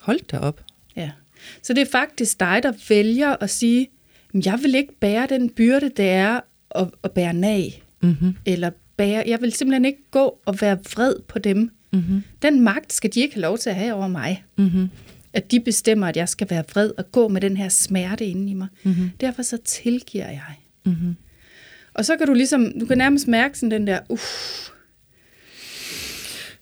Hold 0.01 0.19
da 0.31 0.37
op. 0.37 0.61
Ja. 0.95 1.11
Så 1.61 1.73
det 1.73 1.81
er 1.81 1.91
faktisk 1.91 2.39
dig, 2.39 2.59
der 2.63 2.73
vælger 2.89 3.35
at 3.41 3.49
sige, 3.49 3.89
jeg 4.45 4.59
vil 4.63 4.75
ikke 4.75 4.99
bære 4.99 5.27
den 5.29 5.49
byrde, 5.49 5.89
det 5.89 6.09
er 6.09 6.39
at, 6.75 6.87
at 7.03 7.11
bære 7.11 7.33
nag. 7.33 7.83
Mm-hmm. 8.01 8.35
Eller 8.45 8.71
bære, 8.97 9.23
jeg 9.27 9.41
vil 9.41 9.53
simpelthen 9.53 9.85
ikke 9.85 10.03
gå 10.11 10.39
og 10.45 10.61
være 10.61 10.77
vred 10.77 11.15
på 11.27 11.39
dem. 11.39 11.71
Mm-hmm. 11.93 12.23
Den 12.41 12.61
magt 12.61 12.93
skal 12.93 13.13
de 13.13 13.19
ikke 13.19 13.35
have 13.35 13.41
lov 13.41 13.57
til 13.57 13.69
at 13.69 13.75
have 13.75 13.93
over 13.93 14.07
mig. 14.07 14.43
Mm-hmm. 14.57 14.89
At 15.33 15.51
de 15.51 15.59
bestemmer, 15.59 16.07
at 16.07 16.17
jeg 16.17 16.29
skal 16.29 16.49
være 16.49 16.63
vred 16.71 16.91
og 16.97 17.11
gå 17.11 17.27
med 17.27 17.41
den 17.41 17.57
her 17.57 17.69
smerte 17.69 18.25
inde 18.25 18.51
i 18.51 18.53
mig. 18.53 18.67
Mm-hmm. 18.83 19.09
Derfor 19.21 19.41
så 19.41 19.57
tilgiver 19.65 20.29
jeg. 20.29 20.55
Mm-hmm. 20.85 21.15
Og 21.93 22.05
så 22.05 22.17
kan 22.17 22.27
du 22.27 22.33
ligesom, 22.33 22.79
du 22.79 22.85
kan 22.85 22.97
nærmest 22.97 23.27
mærke 23.27 23.59
sådan 23.59 23.71
den 23.71 23.87
der, 23.87 23.99
uff, 24.09 24.69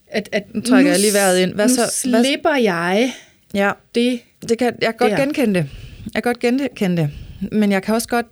at, 0.07 0.29
at 0.31 0.55
nu 0.55 0.61
trækker 0.61 0.89
nu, 0.89 0.93
jeg 0.93 1.00
lige 1.00 1.13
vejret 1.13 1.39
ind. 1.39 1.53
Hvad 1.53 1.67
nu 1.67 1.75
så, 1.75 1.91
slipper 1.93 2.51
hvad? 2.51 2.61
jeg 2.61 3.13
ja, 3.53 3.71
det. 3.95 4.19
det 4.50 4.57
kan, 4.57 4.75
jeg 4.81 4.97
kan 4.97 4.97
godt 4.97 5.11
der. 5.11 5.25
genkende 5.25 5.59
det. 5.59 5.69
Jeg 6.13 6.23
kan 6.23 6.33
godt 6.33 6.39
genkende 6.39 7.01
det. 7.01 7.09
Men 7.51 7.71
jeg 7.71 7.83
kan 7.83 7.95
også 7.95 8.07
godt 8.07 8.27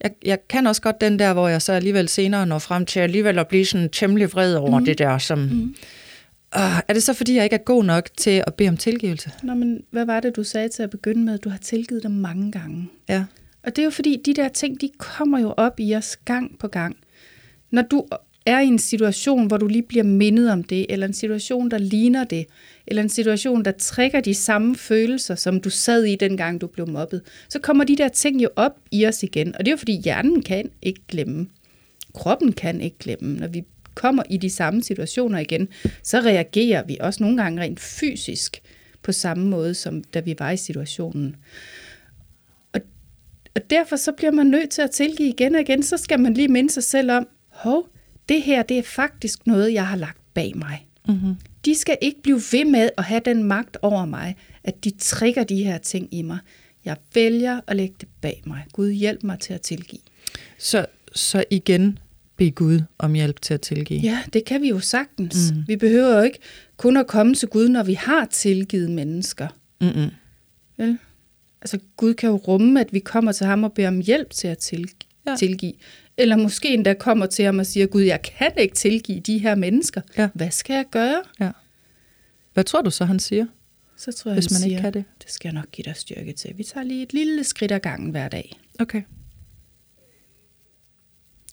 jeg, 0.00 0.10
jeg 0.24 0.48
kan 0.48 0.66
også 0.66 0.82
godt 0.82 1.00
den 1.00 1.18
der, 1.18 1.32
hvor 1.32 1.48
jeg 1.48 1.62
så 1.62 1.72
alligevel 1.72 2.08
senere 2.08 2.46
når 2.46 2.58
frem 2.58 2.86
til 2.86 3.00
alligevel 3.00 3.38
at 3.38 3.48
blive 3.48 3.66
sådan 3.66 3.88
temmelig 3.88 4.32
vred 4.32 4.54
over 4.54 4.78
mm. 4.78 4.84
det 4.84 4.98
der, 4.98 5.18
som... 5.18 5.38
Mm. 5.38 5.74
Uh, 6.56 6.78
er 6.88 6.92
det 6.92 7.02
så, 7.02 7.14
fordi 7.14 7.34
jeg 7.34 7.44
ikke 7.44 7.54
er 7.54 7.64
god 7.64 7.84
nok 7.84 8.08
til 8.16 8.44
at 8.46 8.54
bede 8.54 8.68
om 8.68 8.76
tilgivelse? 8.76 9.30
Nå, 9.42 9.54
men 9.54 9.82
hvad 9.90 10.04
var 10.04 10.20
det, 10.20 10.36
du 10.36 10.42
sagde 10.42 10.68
til 10.68 10.82
at 10.82 10.90
begynde 10.90 11.24
med? 11.24 11.38
Du 11.38 11.48
har 11.48 11.58
tilgivet 11.58 12.02
dem 12.02 12.10
mange 12.10 12.52
gange. 12.52 12.88
Ja. 13.08 13.24
Og 13.62 13.76
det 13.76 13.82
er 13.82 13.84
jo 13.84 13.90
fordi, 13.90 14.22
de 14.26 14.34
der 14.34 14.48
ting, 14.48 14.80
de 14.80 14.90
kommer 14.98 15.38
jo 15.38 15.54
op 15.56 15.80
i 15.80 15.94
os 15.94 16.16
gang 16.16 16.58
på 16.58 16.68
gang. 16.68 16.96
Når 17.70 17.82
du 17.82 18.06
er 18.46 18.60
i 18.60 18.66
en 18.66 18.78
situation, 18.78 19.46
hvor 19.46 19.56
du 19.56 19.66
lige 19.66 19.82
bliver 19.82 20.04
mindet 20.04 20.50
om 20.50 20.64
det, 20.64 20.86
eller 20.88 21.06
en 21.06 21.12
situation, 21.12 21.70
der 21.70 21.78
ligner 21.78 22.24
det, 22.24 22.46
eller 22.86 23.02
en 23.02 23.08
situation, 23.08 23.64
der 23.64 23.72
trækker 23.72 24.20
de 24.20 24.34
samme 24.34 24.76
følelser, 24.76 25.34
som 25.34 25.60
du 25.60 25.70
sad 25.70 26.04
i, 26.04 26.16
dengang 26.16 26.60
du 26.60 26.66
blev 26.66 26.88
mobbet, 26.88 27.22
så 27.48 27.58
kommer 27.58 27.84
de 27.84 27.96
der 27.96 28.08
ting 28.08 28.42
jo 28.42 28.48
op 28.56 28.72
i 28.90 29.06
os 29.06 29.22
igen. 29.22 29.56
Og 29.56 29.58
det 29.58 29.68
er 29.68 29.72
jo 29.72 29.76
fordi, 29.76 30.00
hjernen 30.04 30.42
kan 30.42 30.70
ikke 30.82 31.00
glemme. 31.08 31.48
Kroppen 32.14 32.52
kan 32.52 32.80
ikke 32.80 32.98
glemme. 32.98 33.38
Når 33.38 33.48
vi 33.48 33.64
kommer 33.94 34.22
i 34.30 34.36
de 34.36 34.50
samme 34.50 34.82
situationer 34.82 35.38
igen, 35.38 35.68
så 36.02 36.20
reagerer 36.20 36.84
vi 36.86 36.96
også 37.00 37.22
nogle 37.22 37.42
gange 37.42 37.62
rent 37.62 37.80
fysisk 37.80 38.62
på 39.02 39.12
samme 39.12 39.46
måde, 39.46 39.74
som 39.74 40.04
da 40.04 40.20
vi 40.20 40.34
var 40.38 40.50
i 40.50 40.56
situationen. 40.56 41.36
Og, 42.72 42.80
og 43.54 43.70
derfor 43.70 43.96
så 43.96 44.12
bliver 44.12 44.32
man 44.32 44.46
nødt 44.46 44.70
til 44.70 44.82
at 44.82 44.90
tilgive 44.90 45.28
igen 45.28 45.54
og 45.54 45.60
igen. 45.60 45.82
Så 45.82 45.96
skal 45.96 46.20
man 46.20 46.34
lige 46.34 46.48
minde 46.48 46.70
sig 46.70 46.82
selv 46.82 47.10
om, 47.10 47.28
hov, 47.48 47.88
det 48.28 48.42
her 48.42 48.62
det 48.62 48.78
er 48.78 48.82
faktisk 48.82 49.46
noget, 49.46 49.72
jeg 49.72 49.86
har 49.86 49.96
lagt 49.96 50.34
bag 50.34 50.52
mig. 50.56 50.86
Mm-hmm. 51.08 51.36
De 51.64 51.74
skal 51.74 51.98
ikke 52.00 52.22
blive 52.22 52.40
ved 52.52 52.64
med 52.64 52.90
at 52.98 53.04
have 53.04 53.20
den 53.24 53.44
magt 53.44 53.76
over 53.82 54.04
mig, 54.04 54.36
at 54.64 54.84
de 54.84 54.90
trigger 54.98 55.44
de 55.44 55.64
her 55.64 55.78
ting 55.78 56.08
i 56.14 56.22
mig. 56.22 56.38
Jeg 56.84 56.96
vælger 57.14 57.60
at 57.66 57.76
lægge 57.76 57.94
det 58.00 58.08
bag 58.20 58.42
mig. 58.46 58.64
Gud 58.72 58.90
hjælp 58.90 59.22
mig 59.22 59.38
til 59.40 59.52
at 59.54 59.60
tilgive. 59.60 60.00
Så, 60.58 60.86
så 61.12 61.44
igen, 61.50 61.98
bed 62.36 62.50
Gud 62.50 62.80
om 62.98 63.14
hjælp 63.14 63.40
til 63.40 63.54
at 63.54 63.60
tilgive. 63.60 64.00
Ja, 64.00 64.22
det 64.32 64.44
kan 64.44 64.62
vi 64.62 64.68
jo 64.68 64.80
sagtens. 64.80 65.52
Mm. 65.54 65.64
Vi 65.66 65.76
behøver 65.76 66.16
jo 66.16 66.22
ikke 66.22 66.38
kun 66.76 66.96
at 66.96 67.06
komme 67.06 67.34
til 67.34 67.48
Gud, 67.48 67.68
når 67.68 67.82
vi 67.82 67.94
har 67.94 68.24
tilgivet 68.24 68.90
mennesker. 68.90 69.48
Mm-mm. 69.80 70.10
Vel? 70.76 70.98
Altså, 71.60 71.78
Gud 71.96 72.14
kan 72.14 72.30
jo 72.30 72.36
rumme, 72.36 72.80
at 72.80 72.92
vi 72.92 72.98
kommer 72.98 73.32
til 73.32 73.46
ham 73.46 73.64
og 73.64 73.72
beder 73.72 73.88
om 73.88 74.00
hjælp 74.00 74.30
til 74.30 74.48
at 74.48 74.58
tilgive. 74.58 74.96
Ja. 75.26 75.36
tilgive. 75.36 75.72
Eller 76.18 76.36
måske 76.36 76.74
endda 76.74 76.94
kommer 76.94 77.26
til 77.26 77.44
ham 77.44 77.58
og 77.58 77.66
siger, 77.66 77.86
Gud, 77.86 78.02
jeg 78.02 78.22
kan 78.22 78.52
ikke 78.58 78.74
tilgive 78.74 79.20
de 79.20 79.38
her 79.38 79.54
mennesker. 79.54 80.00
Ja. 80.18 80.28
Hvad 80.34 80.50
skal 80.50 80.74
jeg 80.74 80.84
gøre? 80.90 81.22
Ja. 81.40 81.50
Hvad 82.54 82.64
tror 82.64 82.82
du 82.82 82.90
så, 82.90 83.04
han 83.04 83.18
siger, 83.18 83.46
Så 83.96 84.12
tror 84.12 84.30
jeg, 84.30 84.34
hvis 84.36 84.50
man 84.50 84.60
siger, 84.60 84.70
ikke 84.70 84.80
kan 84.82 84.92
det? 84.92 85.04
det 85.22 85.30
skal 85.30 85.48
jeg 85.48 85.54
nok 85.54 85.70
give 85.72 85.82
dig 85.84 85.96
styrke 85.96 86.32
til. 86.32 86.58
Vi 86.58 86.64
tager 86.64 86.84
lige 86.84 87.02
et 87.02 87.12
lille 87.12 87.44
skridt 87.44 87.72
ad 87.72 87.80
gangen 87.80 88.10
hver 88.10 88.28
dag. 88.28 88.58
Okay. 88.78 89.02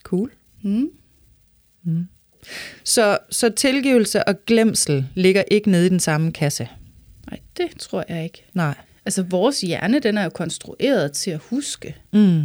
Cool. 0.03 0.31
Mm. 0.61 0.89
Så, 2.83 3.17
så 3.29 3.49
tilgivelse 3.49 4.23
og 4.27 4.45
glemsel 4.45 5.07
ligger 5.15 5.43
ikke 5.51 5.69
nede 5.71 5.85
i 5.85 5.89
den 5.89 5.99
samme 5.99 6.31
kasse? 6.31 6.69
Nej, 7.29 7.39
det 7.57 7.67
tror 7.79 8.05
jeg 8.09 8.23
ikke. 8.23 8.45
Nej. 8.53 8.75
Altså, 9.05 9.23
vores 9.23 9.61
hjerne, 9.61 9.99
den 9.99 10.17
er 10.17 10.23
jo 10.23 10.29
konstrueret 10.29 11.11
til 11.11 11.31
at 11.31 11.39
huske. 11.39 11.95
Mm. 12.13 12.43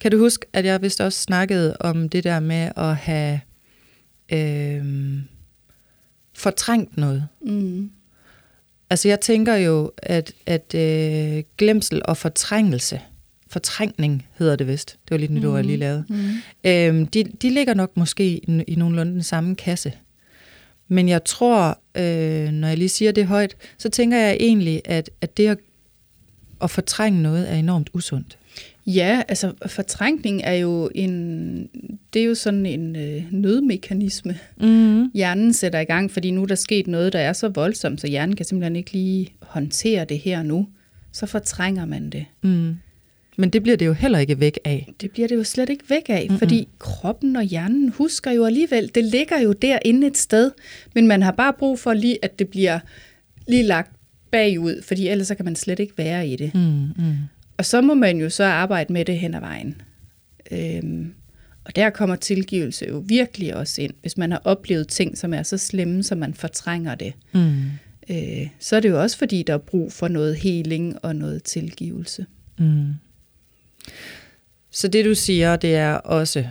Kan 0.00 0.10
du 0.10 0.18
huske, 0.18 0.46
at 0.52 0.64
jeg 0.64 0.82
vist 0.82 1.00
også 1.00 1.22
snakkede 1.22 1.76
om 1.80 2.08
det 2.08 2.24
der 2.24 2.40
med 2.40 2.70
at 2.76 2.96
have 2.96 3.40
øh, 4.32 4.84
fortrængt 6.34 6.96
noget? 6.96 7.26
Mm. 7.40 7.90
Altså 8.90 9.08
jeg 9.08 9.20
tænker 9.20 9.54
jo, 9.54 9.90
at, 9.96 10.32
at 10.46 10.74
øh, 10.74 11.42
glemsel 11.58 12.02
og 12.04 12.16
fortrængelse, 12.16 13.00
fortrængning 13.48 14.26
hedder 14.38 14.56
det 14.56 14.66
vist, 14.66 14.90
det 15.04 15.10
var 15.10 15.16
lidt 15.16 15.30
nyt 15.30 15.44
ord, 15.44 15.56
jeg 15.56 15.64
lige 15.64 15.76
lavede, 15.78 16.04
Mm. 16.08 16.16
øhm, 16.64 17.06
de, 17.06 17.24
de 17.24 17.50
ligger 17.50 17.74
nok 17.74 17.96
måske 17.96 18.24
i, 18.24 18.62
i 18.68 18.74
nogenlunde 18.74 19.12
den 19.12 19.22
samme 19.22 19.54
kasse. 19.56 19.92
Men 20.88 21.08
jeg 21.08 21.24
tror, 21.24 21.78
øh, 21.94 22.50
når 22.50 22.68
jeg 22.68 22.78
lige 22.78 22.88
siger 22.88 23.12
det 23.12 23.26
højt, 23.26 23.56
så 23.78 23.88
tænker 23.88 24.18
jeg 24.18 24.36
egentlig, 24.40 24.82
at, 24.84 25.10
at 25.20 25.36
det 25.36 25.46
at, 25.48 25.58
at 26.62 26.70
fortrænge 26.70 27.22
noget 27.22 27.50
er 27.50 27.54
enormt 27.54 27.90
usundt. 27.92 28.38
Ja, 28.86 29.22
altså 29.28 29.52
fortrængning 29.66 30.40
er 30.44 30.52
jo 30.52 30.90
en, 30.94 31.68
det 32.12 32.22
er 32.22 32.26
jo 32.26 32.34
sådan 32.34 32.66
en 32.66 32.96
øh, 32.96 33.22
nødmekanisme, 33.30 34.38
Mm. 34.60 35.10
hjernen 35.14 35.52
sætter 35.52 35.78
i 35.78 35.84
gang, 35.84 36.10
fordi 36.10 36.30
nu 36.30 36.42
er 36.42 36.46
der 36.46 36.54
sket 36.54 36.86
noget, 36.86 37.12
der 37.12 37.18
er 37.18 37.32
så 37.32 37.48
voldsomt, 37.48 38.00
så 38.00 38.06
hjernen 38.06 38.36
kan 38.36 38.46
simpelthen 38.46 38.76
ikke 38.76 38.92
lige 38.92 39.28
håndtere 39.40 40.04
det 40.04 40.18
her 40.18 40.42
nu. 40.42 40.68
Så 41.12 41.26
fortrænger 41.26 41.84
man 41.84 42.10
det. 42.10 42.24
Mm. 42.42 42.76
Men 43.38 43.50
det 43.50 43.62
bliver 43.62 43.76
det 43.76 43.86
jo 43.86 43.92
heller 43.92 44.18
ikke 44.18 44.40
væk 44.40 44.58
af. 44.64 44.92
Det 45.00 45.10
bliver 45.10 45.28
det 45.28 45.36
jo 45.36 45.44
slet 45.44 45.68
ikke 45.70 45.84
væk 45.88 46.02
af, 46.08 46.22
mm-hmm. 46.22 46.38
fordi 46.38 46.68
kroppen 46.78 47.36
og 47.36 47.42
hjernen 47.42 47.88
husker 47.88 48.30
jo 48.30 48.44
alligevel, 48.44 48.90
det 48.94 49.04
ligger 49.04 49.40
jo 49.40 49.52
derinde 49.52 50.06
et 50.06 50.16
sted, 50.16 50.50
men 50.94 51.06
man 51.06 51.22
har 51.22 51.32
bare 51.32 51.52
brug 51.52 51.78
for 51.78 51.92
lige, 51.92 52.18
at 52.24 52.38
det 52.38 52.48
bliver 52.48 52.78
lige 53.48 53.62
lagt 53.62 53.92
bagud, 54.30 54.82
fordi 54.82 55.08
ellers 55.08 55.26
så 55.28 55.34
kan 55.34 55.44
man 55.44 55.56
slet 55.56 55.78
ikke 55.78 55.98
være 55.98 56.28
i 56.28 56.36
det. 56.36 56.54
Mm. 56.54 56.60
Mm. 56.60 57.14
Og 57.56 57.64
så 57.64 57.80
må 57.80 57.94
man 57.94 58.18
jo 58.20 58.30
så 58.30 58.44
arbejde 58.44 58.92
med 58.92 59.04
det 59.04 59.18
hen 59.18 59.34
ad 59.34 59.40
vejen. 59.40 59.82
Øhm, 60.50 61.14
og 61.64 61.76
der 61.76 61.90
kommer 61.90 62.16
tilgivelse 62.16 62.86
jo 62.88 63.04
virkelig 63.06 63.56
også 63.56 63.82
ind, 63.82 63.94
hvis 64.00 64.16
man 64.16 64.30
har 64.30 64.40
oplevet 64.44 64.88
ting, 64.88 65.18
som 65.18 65.34
er 65.34 65.42
så 65.42 65.58
slemme, 65.58 66.02
så 66.02 66.14
man 66.14 66.34
fortrænger 66.34 66.94
det. 66.94 67.12
Mm. 67.32 67.62
Øh, 68.10 68.48
så 68.58 68.76
er 68.76 68.80
det 68.80 68.88
jo 68.88 69.02
også 69.02 69.18
fordi, 69.18 69.42
der 69.42 69.54
er 69.54 69.58
brug 69.58 69.92
for 69.92 70.08
noget 70.08 70.36
heling 70.36 71.04
og 71.04 71.16
noget 71.16 71.42
tilgivelse. 71.42 72.26
Mm. 72.58 72.92
Så 74.70 74.88
det 74.88 75.04
du 75.04 75.14
siger, 75.14 75.56
det 75.56 75.74
er 75.76 75.92
også, 75.92 76.46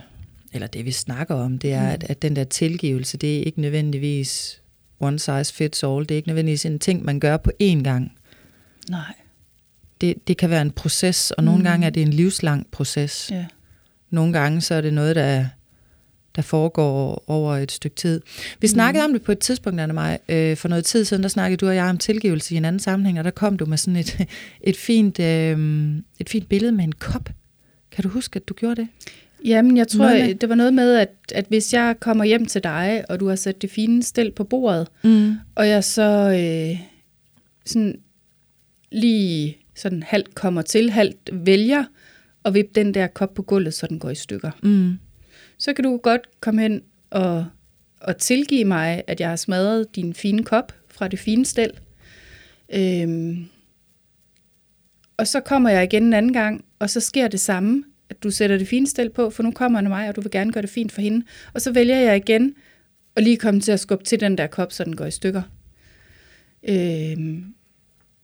eller 0.53 0.67
det 0.67 0.85
vi 0.85 0.91
snakker 0.91 1.35
om, 1.35 1.57
det 1.57 1.73
er, 1.73 1.81
mm. 1.81 1.93
at, 1.93 2.03
at 2.03 2.21
den 2.21 2.35
der 2.35 2.43
tilgivelse, 2.43 3.17
det 3.17 3.39
er 3.39 3.43
ikke 3.43 3.61
nødvendigvis 3.61 4.61
one 4.99 5.19
size 5.19 5.53
fits 5.53 5.83
all. 5.83 5.99
Det 5.99 6.11
er 6.11 6.15
ikke 6.15 6.29
nødvendigvis 6.29 6.65
en 6.65 6.79
ting, 6.79 7.05
man 7.05 7.19
gør 7.19 7.37
på 7.37 7.51
én 7.63 7.83
gang. 7.83 8.11
Nej. 8.89 9.13
Det, 10.07 10.27
det 10.27 10.37
kan 10.37 10.49
være 10.49 10.61
en 10.61 10.71
proces, 10.71 11.31
og 11.31 11.43
nogle 11.43 11.57
Mm. 11.59 11.63
gange 11.63 11.85
er 11.85 11.89
det 11.89 12.01
en 12.01 12.13
livslang 12.13 12.67
proces. 12.71 13.27
Ja. 13.31 13.45
Nogle 14.09 14.33
gange 14.33 14.61
så 14.61 14.75
er 14.75 14.81
det 14.81 14.93
noget, 14.93 15.15
der, 15.15 15.45
der 16.35 16.41
foregår 16.41 17.23
over 17.27 17.55
et 17.57 17.71
stykke 17.71 17.95
tid. 17.95 18.21
Vi 18.61 18.67
snakkede 18.67 19.03
om 19.05 19.13
det 19.13 19.21
på 19.21 19.31
et 19.31 19.39
tidspunkt, 19.39 19.79
Anna 19.81 19.93
mig. 19.93 20.19
Øh, 20.29 20.57
for 20.57 20.67
noget 20.67 20.85
tid 20.85 21.05
siden, 21.05 21.23
der 21.23 21.29
snakkede 21.29 21.57
du 21.57 21.67
og 21.67 21.75
jeg 21.75 21.85
om 21.85 21.97
tilgivelse 21.97 22.53
i 22.53 22.57
en 22.57 22.65
anden 22.65 22.79
sammenhæng, 22.79 23.17
og 23.19 23.23
der 23.23 23.31
kom 23.31 23.57
du 23.57 23.65
med 23.65 23.77
sådan 23.77 23.95
et, 23.95 24.17
et, 24.61 24.77
fint, 24.77 25.19
øh, 25.19 25.89
et 26.19 26.29
fint 26.29 26.49
billede 26.49 26.71
med 26.71 26.83
en 26.83 26.91
kop. 26.91 27.29
Kan 27.91 28.03
du 28.03 28.09
huske, 28.09 28.37
at 28.37 28.47
du 28.47 28.53
gjorde 28.53 28.75
det? 28.81 28.87
Jamen, 29.45 29.77
jeg 29.77 29.87
tror, 29.87 30.09
Noget 30.09 30.41
det 30.41 30.49
var 30.49 30.55
noget 30.55 30.73
med, 30.73 30.95
at, 30.95 31.09
at 31.35 31.45
hvis 31.49 31.73
jeg 31.73 31.95
kommer 31.99 32.23
hjem 32.23 32.45
til 32.45 32.63
dig, 32.63 33.03
og 33.09 33.19
du 33.19 33.27
har 33.27 33.35
sat 33.35 33.61
det 33.61 33.71
fine 33.71 34.03
stel 34.03 34.31
på 34.31 34.43
bordet, 34.43 34.87
Mm. 35.03 35.35
og 35.55 35.67
jeg 35.67 35.83
så 35.83 36.01
øh, 36.31 36.79
sådan 37.65 37.99
lige 38.91 39.57
sådan 39.75 40.03
halvt 40.03 40.35
kommer 40.35 40.61
til, 40.61 40.89
halvt 40.89 41.29
vælger, 41.33 41.83
og 42.43 42.53
vippe 42.53 42.71
den 42.75 42.93
der 42.93 43.07
kop 43.07 43.33
på 43.33 43.41
gulvet, 43.41 43.73
så 43.73 43.87
den 43.87 43.99
går 43.99 44.09
i 44.09 44.15
stykker. 44.15 44.51
Mm. 44.63 44.93
Så 45.57 45.73
kan 45.73 45.83
du 45.83 45.97
godt 45.97 46.21
komme 46.39 46.61
hen 46.61 46.81
og, 47.09 47.45
og 48.01 48.17
tilgive 48.17 48.65
mig, 48.65 49.03
at 49.07 49.19
jeg 49.19 49.29
har 49.29 49.35
smadret 49.35 49.95
din 49.95 50.13
fine 50.13 50.43
kop 50.43 50.73
fra 50.89 51.07
det 51.07 51.19
fine 51.19 51.45
stel. 51.45 51.71
Øhm, 52.73 53.45
og 55.17 55.27
så 55.27 55.39
kommer 55.39 55.69
jeg 55.69 55.83
igen 55.83 56.03
en 56.03 56.13
anden 56.13 56.33
gang, 56.33 56.65
og 56.79 56.89
så 56.89 56.99
sker 56.99 57.27
det 57.27 57.39
samme, 57.39 57.83
at 58.09 58.23
du 58.23 58.31
sætter 58.31 58.57
det 58.57 58.67
fine 58.67 58.87
stel 58.87 59.09
på, 59.09 59.29
for 59.29 59.43
nu 59.43 59.51
kommer 59.51 59.79
han 59.79 59.89
mig, 59.89 60.09
og 60.09 60.15
du 60.15 60.21
vil 60.21 60.31
gerne 60.31 60.51
gøre 60.51 60.61
det 60.61 60.69
fint 60.69 60.91
for 60.91 61.01
hende. 61.01 61.25
Og 61.53 61.61
så 61.61 61.71
vælger 61.71 61.99
jeg 61.99 62.15
igen 62.17 62.55
og 63.15 63.23
lige 63.23 63.37
komme 63.37 63.59
til 63.59 63.71
at 63.71 63.79
skubbe 63.79 64.03
til 64.03 64.19
den 64.19 64.37
der 64.37 64.47
kop, 64.47 64.71
så 64.71 64.83
den 64.83 64.95
går 64.95 65.05
i 65.05 65.11
stykker. 65.11 65.41
Øhm, 66.67 67.45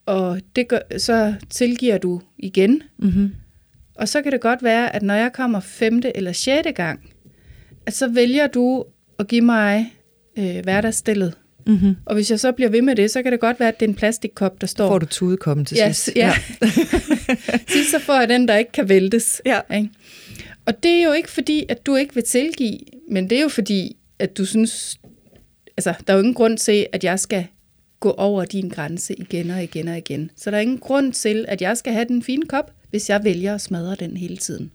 og 0.06 0.40
det 0.56 0.68
gør, 0.68 0.98
så 0.98 1.34
tilgiver 1.50 1.98
du 1.98 2.20
igen, 2.38 2.82
Mm-hmm. 2.98 3.30
og 3.94 4.08
så 4.08 4.22
kan 4.22 4.32
det 4.32 4.40
godt 4.40 4.62
være, 4.62 4.96
at 4.96 5.02
når 5.02 5.14
jeg 5.14 5.32
kommer 5.32 5.60
femte 5.60 6.16
eller 6.16 6.32
sjette 6.32 6.72
gang, 6.72 7.00
at 7.86 7.94
så 7.94 8.08
vælger 8.08 8.46
du 8.46 8.84
at 9.18 9.28
give 9.28 9.40
mig 9.44 9.92
øh, 10.38 10.58
hverdagsstillet. 10.62 11.34
Mm-hmm. 11.66 11.96
Og 12.04 12.14
hvis 12.14 12.30
jeg 12.30 12.40
så 12.40 12.52
bliver 12.52 12.68
ved 12.70 12.82
med 12.82 12.96
det, 12.96 13.10
så 13.10 13.22
kan 13.22 13.32
det 13.32 13.40
godt 13.40 13.60
være, 13.60 13.68
at 13.68 13.80
det 13.80 13.86
er 13.86 13.90
en 13.90 13.94
plastikkop, 13.94 14.60
der 14.60 14.66
står. 14.66 14.88
Får 14.88 14.98
du 14.98 15.06
tudekoppen 15.06 15.64
til 15.64 15.76
ja, 15.76 15.92
sidst? 15.92 16.16
ja. 16.16 16.32
sidst 17.72 17.90
så 17.90 17.98
får 17.98 18.18
jeg 18.18 18.28
den, 18.28 18.48
der 18.48 18.56
ikke 18.56 18.72
kan 18.72 18.88
væltes. 18.88 19.42
Ja. 19.46 19.60
Ikke? 19.76 19.88
Og 20.66 20.82
det 20.82 20.90
er 20.90 21.02
jo 21.02 21.12
ikke 21.12 21.30
fordi, 21.30 21.64
at 21.68 21.86
du 21.86 21.96
ikke 21.96 22.14
vil 22.14 22.24
tilgive, 22.24 22.78
men 23.10 23.30
det 23.30 23.38
er 23.38 23.42
jo 23.42 23.48
fordi, 23.48 23.96
at 24.18 24.38
du 24.38 24.44
synes, 24.44 25.00
altså 25.76 25.94
der 26.06 26.12
er 26.12 26.16
jo 26.16 26.20
ingen 26.20 26.34
grund 26.34 26.58
til, 26.58 26.86
at 26.92 27.04
jeg 27.04 27.20
skal 27.20 27.46
gå 28.02 28.10
over 28.10 28.44
din 28.44 28.68
grænse 28.68 29.14
igen 29.14 29.50
og 29.50 29.62
igen 29.62 29.88
og 29.88 29.98
igen. 29.98 30.30
Så 30.36 30.50
der 30.50 30.56
er 30.56 30.60
ingen 30.60 30.78
grund 30.78 31.12
til, 31.12 31.44
at 31.48 31.62
jeg 31.62 31.76
skal 31.76 31.92
have 31.92 32.04
den 32.08 32.22
fine 32.22 32.46
kop, 32.46 32.72
hvis 32.90 33.10
jeg 33.10 33.24
vælger 33.24 33.54
at 33.54 33.60
smadre 33.60 33.94
den 33.94 34.16
hele 34.16 34.36
tiden. 34.36 34.70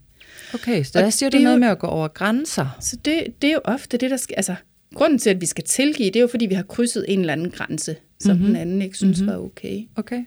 Okay, 0.54 0.82
så 0.84 0.98
Og 0.98 1.02
der 1.04 1.10
siger 1.10 1.30
du 1.30 1.36
det 1.36 1.44
noget 1.44 1.56
jo- 1.56 1.60
med 1.60 1.68
at 1.68 1.78
gå 1.78 1.86
over 1.86 2.08
grænser. 2.08 2.76
Så 2.80 2.96
det, 3.04 3.26
det 3.42 3.48
er 3.50 3.54
jo 3.54 3.60
ofte 3.64 3.96
det, 3.96 4.10
der 4.10 4.16
skal... 4.16 4.34
Altså, 4.36 4.54
grunden 4.94 5.18
til, 5.18 5.30
at 5.30 5.40
vi 5.40 5.46
skal 5.46 5.64
tilgive, 5.64 6.06
det 6.10 6.16
er 6.16 6.20
jo, 6.20 6.26
fordi 6.26 6.46
vi 6.46 6.54
har 6.54 6.62
krydset 6.62 7.04
en 7.08 7.20
eller 7.20 7.32
anden 7.32 7.50
grænse, 7.50 7.96
som 8.20 8.30
Mhm. 8.30 8.38
mm-hmm. 8.40 8.54
den 8.54 8.60
anden 8.62 8.82
ikke 8.82 8.96
synes 8.96 9.18
Mhm. 9.20 9.26
mm-hmm. 9.26 9.40
var 9.40 9.44
okay. 9.46 9.82
Okay. 9.96 10.24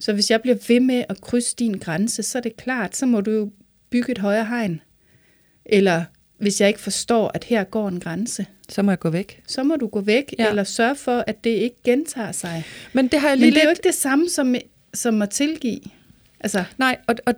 Så 0.00 0.12
hvis 0.12 0.30
jeg 0.30 0.40
bliver 0.42 0.56
ved 0.68 0.80
med 0.80 1.04
at 1.08 1.20
krydse 1.20 1.56
din 1.58 1.72
grænse, 1.72 2.22
så 2.22 2.38
er 2.38 2.42
det 2.42 2.56
klart, 2.56 2.96
så 2.96 3.06
må 3.06 3.20
du 3.20 3.30
jo 3.30 3.50
bygge 3.90 4.12
et 4.12 4.18
højere 4.18 4.44
hegn. 4.44 4.80
Eller 5.66 6.04
hvis 6.44 6.60
jeg 6.60 6.68
ikke 6.68 6.80
forstår, 6.80 7.30
at 7.34 7.44
her 7.44 7.64
går 7.64 7.88
en 7.88 8.00
grænse, 8.00 8.46
Så 8.68 8.82
må 8.82 8.90
jeg 8.90 8.98
gå 8.98 9.10
væk. 9.10 9.42
så 9.46 9.62
må 9.62 9.76
du 9.76 9.86
gå 9.86 10.00
væk, 10.00 10.34
Ja. 10.38 10.48
eller 10.48 10.64
sørge 10.64 10.96
for, 10.96 11.24
at 11.26 11.44
det 11.44 11.50
ikke 11.50 11.76
gentager 11.84 12.32
sig. 12.32 12.64
Men 12.92 13.08
det 13.08 13.20
har 13.20 13.28
jeg 13.28 13.36
lige 13.38 13.46
Men 13.46 13.52
det 13.54 13.58
er 13.58 13.62
lidt... 13.62 13.64
jo 13.66 13.70
ikke 13.70 13.82
det 13.88 13.94
samme 13.94 14.28
som, 14.28 14.54
som 14.94 15.22
at 15.22 15.30
tilgive. 15.30 15.80
Altså, 16.40 16.64
Nej, 16.78 16.96
og, 17.06 17.14
og 17.26 17.34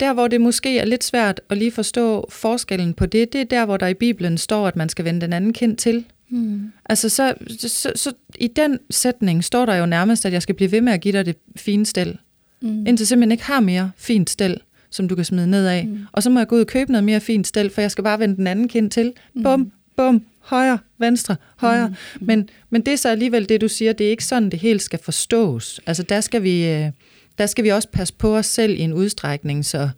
der 0.00 0.12
hvor 0.12 0.28
det 0.28 0.40
måske 0.40 0.78
er 0.78 0.84
lidt 0.84 1.04
svært 1.04 1.40
at 1.50 1.58
lige 1.58 1.70
forstå 1.72 2.26
forskellen 2.30 2.94
på 2.94 3.06
det, 3.06 3.32
det 3.32 3.40
er 3.40 3.44
der, 3.44 3.64
hvor 3.64 3.76
der 3.76 3.86
i 3.86 3.94
Bibelen 3.94 4.38
står, 4.38 4.66
at 4.68 4.76
man 4.76 4.88
skal 4.88 5.04
vende 5.04 5.20
den 5.20 5.32
anden 5.32 5.52
kind 5.52 5.76
til. 5.76 6.04
hmm. 6.28 6.72
Altså 6.84 7.08
så, 7.08 7.34
så, 7.58 7.92
så, 7.94 8.12
i 8.38 8.46
den 8.48 8.78
sætning 8.90 9.44
står 9.44 9.66
der 9.66 9.74
jo 9.74 9.86
nærmest, 9.86 10.26
at 10.26 10.32
jeg 10.32 10.42
skal 10.42 10.54
blive 10.54 10.72
ved 10.72 10.80
med 10.80 10.92
at 10.92 11.00
give 11.00 11.12
dig 11.12 11.26
det 11.26 11.36
fine 11.56 11.86
stel, 11.86 12.18
Mm. 12.60 12.86
indtil 12.86 13.06
simpelthen 13.06 13.32
ikke 13.32 13.44
har 13.44 13.60
mere 13.60 13.90
fint 13.96 14.30
stel, 14.30 14.60
som 14.90 15.08
du 15.08 15.14
kan 15.14 15.24
smide 15.24 15.46
ned 15.46 15.66
af. 15.66 15.86
Mm. 15.86 15.98
Og 16.12 16.22
så 16.22 16.30
må 16.30 16.40
jeg 16.40 16.48
gå 16.48 16.56
ud 16.56 16.60
og 16.60 16.66
købe 16.66 16.92
noget 16.92 17.04
mere 17.04 17.20
fint 17.20 17.46
stel, 17.46 17.70
for 17.70 17.80
jeg 17.80 17.90
skal 17.90 18.04
bare 18.04 18.18
vende 18.18 18.36
den 18.36 18.46
anden 18.46 18.68
kind 18.68 18.90
til. 18.90 19.12
Bum, 19.42 19.72
bum, 19.96 20.22
højre, 20.40 20.78
venstre, 20.98 21.36
højre. 21.56 21.88
Mm. 21.88 22.26
Men, 22.26 22.48
men 22.70 22.82
det 22.82 22.92
er 22.92 22.96
så 22.96 23.08
alligevel 23.08 23.48
det, 23.48 23.60
du 23.60 23.68
siger, 23.68 23.92
det 23.92 24.06
er 24.06 24.10
ikke 24.10 24.24
sådan, 24.24 24.50
det 24.50 24.58
helt 24.58 24.82
skal 24.82 24.98
forstås. 24.98 25.80
Altså 25.86 26.02
der 26.02 26.20
skal 26.20 26.42
vi, 26.42 26.68
øh, 26.68 26.90
der 27.38 27.46
skal 27.46 27.64
vi 27.64 27.68
også 27.68 27.88
passe 27.88 28.14
på 28.14 28.36
os 28.36 28.46
selv 28.46 28.72
i 28.74 28.80
en 28.80 28.92
udstrækning, 28.92 29.64
så, 29.64 29.88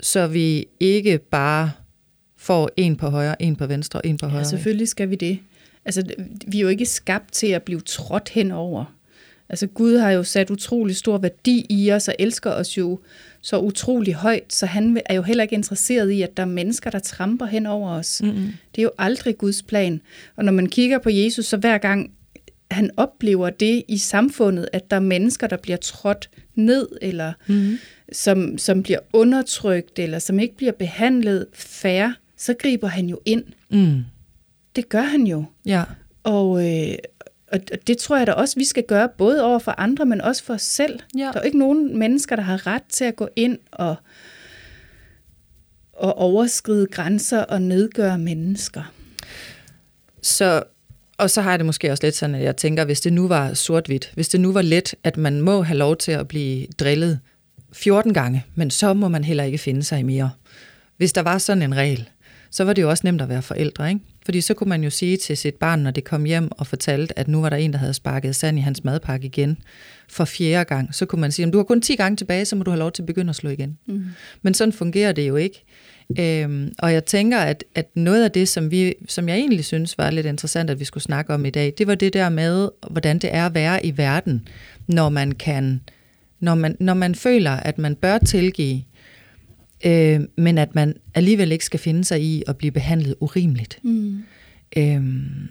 så 0.00 0.26
vi 0.26 0.66
ikke 0.80 1.18
bare 1.18 1.70
får 2.36 2.70
en 2.76 2.96
på 2.96 3.08
højre, 3.08 3.42
en 3.42 3.56
på 3.56 3.66
venstre 3.66 4.06
en 4.06 4.16
på 4.16 4.26
højre. 4.26 4.44
Ja, 4.44 4.48
selvfølgelig 4.48 4.88
skal 4.88 5.10
vi 5.10 5.14
det. 5.14 5.38
Altså, 5.84 6.02
vi 6.46 6.58
er 6.58 6.62
jo 6.62 6.68
ikke 6.68 6.86
skabt 6.86 7.32
til 7.32 7.46
at 7.46 7.62
blive 7.62 7.80
trådt 7.80 8.28
henover. 8.28 8.84
Altså 9.52 9.66
Gud 9.66 9.98
har 9.98 10.10
jo 10.10 10.22
sat 10.22 10.50
utrolig 10.50 10.96
stor 10.96 11.18
værdi 11.18 11.66
i 11.68 11.92
os 11.92 12.08
og 12.08 12.14
elsker 12.18 12.50
os 12.50 12.78
jo 12.78 13.00
så 13.40 13.58
utrolig 13.58 14.14
højt, 14.14 14.52
så 14.52 14.66
han 14.66 15.00
er 15.06 15.14
jo 15.14 15.22
heller 15.22 15.42
ikke 15.42 15.54
interesseret 15.54 16.10
i, 16.10 16.22
at 16.22 16.36
der 16.36 16.42
er 16.42 16.46
mennesker, 16.46 16.90
der 16.90 16.98
tramper 16.98 17.46
hen 17.46 17.66
over 17.66 17.90
os. 17.90 18.22
Mm-hmm. 18.22 18.52
Det 18.74 18.78
er 18.78 18.82
jo 18.82 18.90
aldrig 18.98 19.38
Guds 19.38 19.62
plan. 19.62 20.00
Og 20.36 20.44
når 20.44 20.52
man 20.52 20.66
kigger 20.66 20.98
på 20.98 21.10
Jesus, 21.10 21.46
så 21.46 21.56
hver 21.56 21.78
gang 21.78 22.10
han 22.70 22.90
oplever 22.96 23.50
det 23.50 23.82
i 23.88 23.98
samfundet, 23.98 24.68
at 24.72 24.90
der 24.90 24.96
er 24.96 25.00
mennesker, 25.00 25.46
der 25.46 25.56
bliver 25.56 25.76
trådt 25.76 26.30
ned, 26.54 26.88
eller 27.02 27.32
mm-hmm. 27.46 27.78
som, 28.12 28.58
som 28.58 28.82
bliver 28.82 28.98
undertrykt, 29.12 29.98
eller 29.98 30.18
som 30.18 30.38
ikke 30.40 30.56
bliver 30.56 30.72
behandlet 30.72 31.46
færre, 31.52 32.14
så 32.36 32.54
griber 32.54 32.88
han 32.88 33.06
jo 33.06 33.20
ind. 33.24 33.44
Mm. 33.70 34.00
Det 34.76 34.88
gør 34.88 35.02
han 35.02 35.26
jo. 35.26 35.44
Ja. 35.66 35.82
Og, 36.22 36.70
øh, 36.70 36.94
og 37.52 37.60
det 37.86 37.98
tror 37.98 38.16
jeg 38.16 38.26
da 38.26 38.32
også, 38.32 38.56
vi 38.56 38.64
skal 38.64 38.84
gøre, 38.88 39.08
både 39.18 39.44
over 39.44 39.58
for 39.58 39.74
andre, 39.78 40.06
men 40.06 40.20
også 40.20 40.44
for 40.44 40.54
os 40.54 40.62
selv. 40.62 41.00
Ja. 41.18 41.20
Der 41.20 41.28
er 41.28 41.40
jo 41.40 41.44
ikke 41.44 41.58
nogen 41.58 41.98
mennesker, 41.98 42.36
der 42.36 42.42
har 42.42 42.66
ret 42.66 42.82
til 42.88 43.04
at 43.04 43.16
gå 43.16 43.28
ind 43.36 43.58
og, 43.72 43.96
og 45.92 46.18
overskride 46.18 46.86
grænser 46.86 47.42
og 47.42 47.62
nedgøre 47.62 48.18
mennesker. 48.18 48.92
Så, 50.22 50.62
og 51.18 51.30
så 51.30 51.40
har 51.40 51.50
jeg 51.50 51.58
det 51.58 51.66
måske 51.66 51.90
også 51.90 52.06
lidt 52.06 52.16
sådan, 52.16 52.34
at 52.34 52.42
jeg 52.42 52.56
tænker, 52.56 52.84
hvis 52.84 53.00
det 53.00 53.12
nu 53.12 53.28
var 53.28 53.54
sort-hvidt, 53.54 54.10
hvis 54.14 54.28
det 54.28 54.40
nu 54.40 54.52
var 54.52 54.62
let, 54.62 54.94
at 55.04 55.16
man 55.16 55.40
må 55.40 55.62
have 55.62 55.78
lov 55.78 55.96
til 55.96 56.12
at 56.12 56.28
blive 56.28 56.66
drillet 56.80 57.20
14 57.72 58.14
gange, 58.14 58.44
men 58.54 58.70
så 58.70 58.94
må 58.94 59.08
man 59.08 59.24
heller 59.24 59.44
ikke 59.44 59.58
finde 59.58 59.82
sig 59.82 59.98
i 59.98 60.02
mere. 60.02 60.30
Hvis 60.96 61.12
der 61.12 61.22
var 61.22 61.38
sådan 61.38 61.62
en 61.62 61.76
regel, 61.76 62.08
så 62.52 62.64
var 62.64 62.72
det 62.72 62.82
jo 62.82 62.90
også 62.90 63.00
nemt 63.04 63.22
at 63.22 63.28
være 63.28 63.42
forældre, 63.42 63.88
ikke? 63.88 64.00
Fordi 64.24 64.40
så 64.40 64.54
kunne 64.54 64.68
man 64.68 64.84
jo 64.84 64.90
sige 64.90 65.16
til 65.16 65.36
sit 65.36 65.54
barn, 65.54 65.80
når 65.80 65.90
det 65.90 66.04
kom 66.04 66.24
hjem 66.24 66.50
og 66.52 66.66
fortalte, 66.66 67.18
at 67.18 67.28
nu 67.28 67.40
var 67.40 67.48
der 67.48 67.56
en, 67.56 67.72
der 67.72 67.78
havde 67.78 67.94
sparket 67.94 68.36
sand 68.36 68.58
i 68.58 68.60
hans 68.60 68.84
madpakke 68.84 69.26
igen 69.26 69.58
for 70.08 70.24
fjerde 70.24 70.64
gang. 70.64 70.94
Så 70.94 71.06
kunne 71.06 71.20
man 71.20 71.32
sige, 71.32 71.46
at 71.46 71.52
du 71.52 71.58
har 71.58 71.64
kun 71.64 71.80
10 71.80 71.96
gange 71.96 72.16
tilbage, 72.16 72.44
så 72.44 72.56
må 72.56 72.62
du 72.62 72.70
have 72.70 72.78
lov 72.78 72.92
til 72.92 73.02
at 73.02 73.06
begynde 73.06 73.30
at 73.30 73.36
slå 73.36 73.50
igen. 73.50 73.78
Mm. 73.86 74.04
Men 74.42 74.54
sådan 74.54 74.72
fungerer 74.72 75.12
det 75.12 75.28
jo 75.28 75.36
ikke. 75.36 75.64
Øhm, 76.18 76.74
og 76.78 76.92
jeg 76.92 77.04
tænker, 77.04 77.38
at, 77.38 77.64
at 77.74 77.86
noget 77.94 78.24
af 78.24 78.30
det, 78.30 78.48
som, 78.48 78.70
vi, 78.70 78.94
som 79.08 79.28
jeg 79.28 79.36
egentlig 79.36 79.64
synes 79.64 79.98
var 79.98 80.10
lidt 80.10 80.26
interessant, 80.26 80.70
at 80.70 80.80
vi 80.80 80.84
skulle 80.84 81.04
snakke 81.04 81.34
om 81.34 81.44
i 81.44 81.50
dag, 81.50 81.74
det 81.78 81.86
var 81.86 81.94
det 81.94 82.12
der 82.12 82.28
med, 82.28 82.68
hvordan 82.90 83.18
det 83.18 83.34
er 83.34 83.46
at 83.46 83.54
være 83.54 83.86
i 83.86 83.96
verden, 83.96 84.48
når 84.86 85.08
man 85.08 85.32
kan, 85.32 85.80
når 86.40 86.54
man, 86.54 86.76
når 86.80 86.94
man 86.94 87.14
føler, 87.14 87.50
at 87.50 87.78
man 87.78 87.94
bør 87.94 88.18
tilgive, 88.18 88.82
øh, 89.84 90.20
men 90.36 90.58
at 90.58 90.74
man 90.74 90.94
alligevel 91.14 91.52
ikke 91.52 91.64
skal 91.64 91.80
finde 91.80 92.04
sig 92.04 92.22
i 92.22 92.42
at 92.46 92.56
blive 92.56 92.70
behandlet 92.70 93.14
urimeligt. 93.20 93.78
Mm. 93.82 94.22
Øhm, 94.76 95.48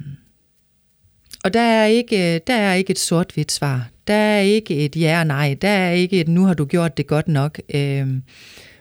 og 1.44 1.54
der 1.54 1.62
er, 1.62 1.86
ikke, 1.86 2.40
der 2.40 2.54
er 2.54 2.74
ikke 2.74 2.92
et 2.92 3.00
sort-hvidt 3.00 3.52
svar. 3.52 3.90
Der 4.08 4.14
er 4.14 4.40
ikke 4.40 4.76
et 4.76 4.96
ja 4.96 5.20
og 5.20 5.28
nej. 5.28 5.58
Der 5.62 5.70
er 5.70 5.92
ikke 5.92 6.20
et 6.20 6.28
nu 6.28 6.46
har 6.46 6.54
du 6.54 6.66
gjort 6.66 6.98
det 6.98 7.08
godt 7.08 7.28
nok. 7.28 7.62
Øhm, 7.74 8.24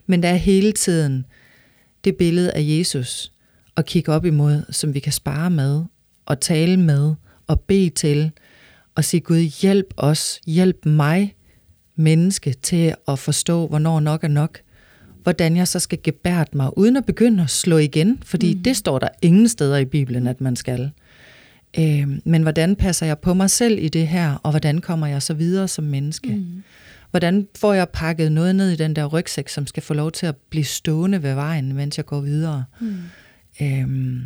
men 0.07 0.23
der 0.23 0.29
er 0.29 0.37
hele 0.37 0.73
tiden 0.73 1.27
det 2.05 2.17
billede 2.17 2.53
af 2.53 2.61
Jesus 2.63 3.33
at 3.77 3.87
kigge 3.87 4.13
op 4.13 4.25
imod, 4.25 4.63
som 4.71 4.95
vi 4.95 5.01
kan 5.01 5.13
spare 5.13 5.51
med, 5.51 5.85
og 6.27 6.41
tale 6.41 6.77
med, 6.77 7.15
og 7.47 7.61
bede 7.61 7.91
til, 7.91 8.31
og 8.95 9.05
sige, 9.05 9.21
Gud, 9.21 9.61
hjælp 9.63 9.95
os, 9.97 10.41
hjælp 10.47 10.87
mig, 10.87 11.35
menneske, 11.97 12.53
til 12.53 12.95
at 13.09 13.19
forstå, 13.19 13.67
hvornår 13.67 14.01
nok 14.01 14.25
er 14.25 14.29
nok 14.29 14.61
hvordan 15.23 15.57
jeg 15.57 15.69
så 15.69 15.79
skal 15.79 15.99
gebært 16.03 16.55
mig, 16.55 16.79
uden 16.79 16.97
at 16.97 17.07
begynde 17.07 17.43
at 17.43 17.51
slå 17.51 17.79
igen, 17.79 18.23
fordi 18.25 18.55
mm. 18.55 18.63
det 18.63 18.77
står 18.77 18.99
der 18.99 19.09
ingen 19.23 19.49
steder 19.49 19.77
i 19.77 19.85
Bibelen, 19.85 20.27
at 20.27 20.41
man 20.41 20.57
skal. 20.57 20.91
Øh, 21.79 22.09
men 22.25 22.43
hvordan 22.43 22.77
passer 22.77 23.07
jeg 23.07 23.19
på 23.19 23.35
mig 23.35 23.51
selv 23.51 23.79
i 23.79 23.89
det 23.89 24.09
her, 24.09 24.35
og 24.35 24.51
hvordan 24.51 24.81
kommer 24.81 25.07
jeg 25.07 25.23
så 25.23 25.35
videre 25.35 25.69
som 25.69 25.85
menneske? 25.85 26.29
Mm. 26.29 26.63
Hvordan 27.11 27.49
får 27.57 27.75
jeg 27.75 27.89
pakket 27.89 28.33
noget 28.33 28.57
ned 28.57 28.71
i 28.71 28.77
den 28.77 28.97
der 28.97 29.07
rygsæk, 29.07 29.49
som 29.49 29.67
skal 29.67 29.83
få 29.83 29.95
lov 29.95 30.13
til 30.13 30.27
at 30.27 30.37
blive 30.37 30.65
stående 30.65 31.23
ved 31.23 31.35
vejen, 31.35 31.73
mens 31.73 31.97
jeg 31.97 32.07
går 32.07 32.21
videre? 32.21 32.65
Mm. 32.81 32.97
Øhm, 33.63 34.23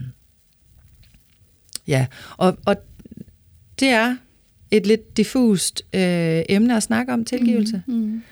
ja, 1.86 2.06
og, 2.36 2.58
og 2.66 2.76
det 3.80 3.88
er 3.88 4.16
et 4.76 4.86
lidt 4.86 5.16
diffust 5.16 5.82
øh, 5.94 6.42
emne 6.48 6.76
at 6.76 6.82
snakke 6.82 7.12
om 7.12 7.24
tilgivelse. 7.24 7.82
Mm. 7.86 7.94
Mm. 7.94 8.22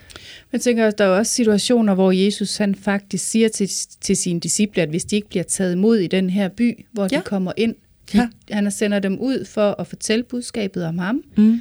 Jeg 0.52 0.60
tænker, 0.60 0.86
at 0.86 0.98
der 0.98 1.04
er 1.04 1.08
også 1.08 1.32
situationer, 1.32 1.94
hvor 1.94 2.12
Jesus 2.12 2.56
han 2.56 2.74
faktisk 2.74 3.30
siger 3.30 3.48
til, 3.48 3.70
til 4.00 4.16
sine 4.16 4.40
disciple, 4.40 4.82
at 4.82 4.88
hvis 4.88 5.04
de 5.04 5.16
ikke 5.16 5.28
bliver 5.28 5.42
taget 5.42 5.72
imod 5.72 5.98
i 5.98 6.06
den 6.06 6.30
her 6.30 6.48
by, 6.48 6.84
hvor 6.92 7.08
ja. 7.12 7.16
de 7.16 7.22
kommer 7.24 7.52
ind, 7.56 7.74
de, 8.12 8.18
ja. 8.18 8.54
han 8.54 8.70
sender 8.70 8.98
dem 8.98 9.18
ud 9.18 9.44
for 9.44 9.80
at 9.80 9.86
fortælle 9.86 10.22
budskabet 10.22 10.84
om 10.84 10.98
ham. 10.98 11.22
Mm. 11.36 11.60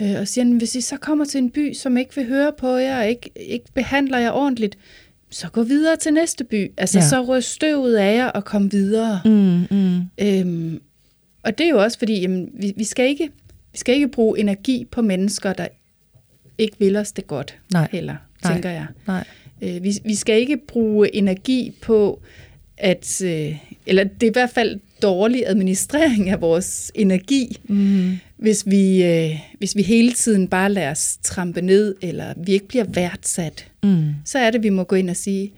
Øh, 0.00 0.20
og 0.20 0.28
siger, 0.28 0.58
hvis 0.58 0.74
I 0.74 0.80
så 0.80 0.96
kommer 0.96 1.24
til 1.24 1.38
en 1.38 1.50
by, 1.50 1.72
som 1.72 1.96
ikke 1.96 2.14
vil 2.14 2.26
høre 2.26 2.52
på 2.58 2.76
jer, 2.76 2.98
og 2.98 3.08
ikke, 3.08 3.30
ikke 3.36 3.66
behandler 3.74 4.18
jer 4.18 4.30
ordentligt, 4.30 4.78
så 5.30 5.48
gå 5.48 5.62
videre 5.62 5.96
til 5.96 6.12
næste 6.12 6.44
by. 6.44 6.70
Altså, 6.76 6.98
ja. 6.98 7.08
så 7.08 7.22
røg 7.22 7.44
støvet 7.44 7.96
af 7.96 8.16
jer 8.16 8.26
og 8.26 8.44
kom 8.44 8.72
videre. 8.72 9.20
Mm, 9.24 9.66
mm. 9.70 10.00
Øhm, 10.20 10.80
og 11.42 11.58
det 11.58 11.66
er 11.66 11.70
jo 11.70 11.82
også 11.82 11.98
fordi, 11.98 12.20
jamen, 12.20 12.50
vi, 12.54 12.72
vi, 12.76 12.84
skal 12.84 13.08
ikke, 13.08 13.30
vi 13.72 13.78
skal 13.78 13.94
ikke 13.94 14.08
bruge 14.08 14.38
energi 14.38 14.86
på 14.90 15.02
mennesker, 15.02 15.52
der 15.52 15.68
ikke 16.58 16.76
vil 16.78 16.96
os 16.96 17.12
det 17.12 17.26
godt 17.26 17.58
Nej. 17.72 17.88
heller, 17.92 18.16
Nej. 18.44 18.52
tænker 18.52 18.70
jeg. 18.70 18.86
Nej. 19.06 19.24
Øh, 19.62 19.82
vi, 19.82 19.92
vi 20.04 20.14
skal 20.14 20.40
ikke 20.40 20.56
bruge 20.56 21.14
energi 21.14 21.72
på, 21.82 22.22
at, 22.76 23.22
øh, 23.24 23.56
eller 23.86 24.04
det 24.04 24.22
er 24.22 24.30
i 24.30 24.32
hvert 24.32 24.50
fald 24.50 24.80
dårlig 25.02 25.42
administrering 25.46 26.28
af 26.30 26.40
vores 26.40 26.92
energi, 26.94 27.58
mm. 27.64 28.18
hvis, 28.36 28.66
vi, 28.66 29.04
øh, 29.04 29.40
hvis 29.58 29.76
vi 29.76 29.82
hele 29.82 30.12
tiden 30.12 30.48
bare 30.48 30.72
lader 30.72 30.90
os 30.90 31.18
trampe 31.22 31.62
ned, 31.62 31.94
eller 32.02 32.34
vi 32.36 32.52
ikke 32.52 32.68
bliver 32.68 32.84
værdsat. 32.84 33.70
Mm. 33.82 34.14
Så 34.24 34.38
er 34.38 34.50
det, 34.50 34.62
vi 34.62 34.68
må 34.68 34.84
gå 34.84 34.96
ind 34.96 35.10
og 35.10 35.16
sige, 35.16 35.52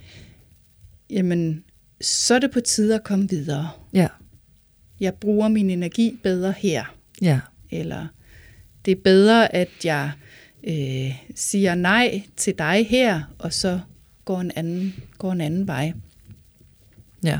jamen, 1.10 1.64
så 2.00 2.34
er 2.34 2.38
det 2.38 2.50
på 2.50 2.60
tide 2.60 2.94
at 2.94 3.04
komme 3.04 3.28
videre. 3.28 3.70
Ja. 3.92 4.08
Jeg 5.00 5.14
bruger 5.14 5.48
min 5.48 5.70
energi 5.70 6.18
bedre 6.22 6.54
her. 6.58 6.94
Ja. 7.22 7.40
Eller 7.70 8.06
det 8.84 8.92
er 8.92 9.00
bedre, 9.04 9.54
at 9.54 9.68
jeg 9.84 10.12
øh, 10.68 11.14
siger 11.34 11.74
nej 11.74 12.22
til 12.36 12.54
dig 12.58 12.86
her, 12.88 13.22
og 13.38 13.52
så 13.52 13.80
går 14.24 14.40
en 14.40 14.52
anden, 14.56 14.94
går 15.18 15.32
en 15.32 15.40
anden 15.40 15.66
vej. 15.66 15.92
Ja. 17.24 17.38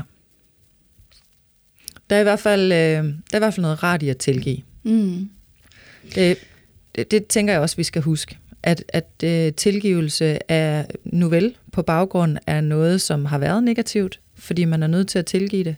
Der 2.09 2.15
er 2.15 2.19
i 2.19 2.23
hvert 2.23 2.39
fald, 2.39 2.71
øh, 2.71 2.77
der 2.77 3.33
er 3.33 3.37
i 3.37 3.39
hvert 3.39 3.53
fald 3.53 3.61
noget 3.61 3.83
rart 3.83 4.03
i 4.03 4.09
at 4.09 4.17
tilgive. 4.17 4.57
Mm. 4.83 5.29
Det, 6.15 6.37
det, 6.95 7.11
det 7.11 7.27
tænker 7.27 7.53
jeg 7.53 7.61
også, 7.61 7.75
vi 7.77 7.83
skal 7.83 8.01
huske. 8.01 8.37
At, 8.63 8.83
at 8.87 9.09
øh, 9.23 9.53
tilgivelse 9.53 10.39
er 10.47 10.85
nu 11.03 11.29
vel 11.29 11.55
på 11.71 11.81
baggrund 11.81 12.37
af 12.47 12.63
noget, 12.63 13.01
som 13.01 13.25
har 13.25 13.37
været 13.37 13.63
negativt, 13.63 14.19
fordi 14.35 14.65
man 14.65 14.83
er 14.83 14.87
nødt 14.87 15.07
til 15.07 15.19
at 15.19 15.25
tilgive 15.25 15.63
det. 15.63 15.75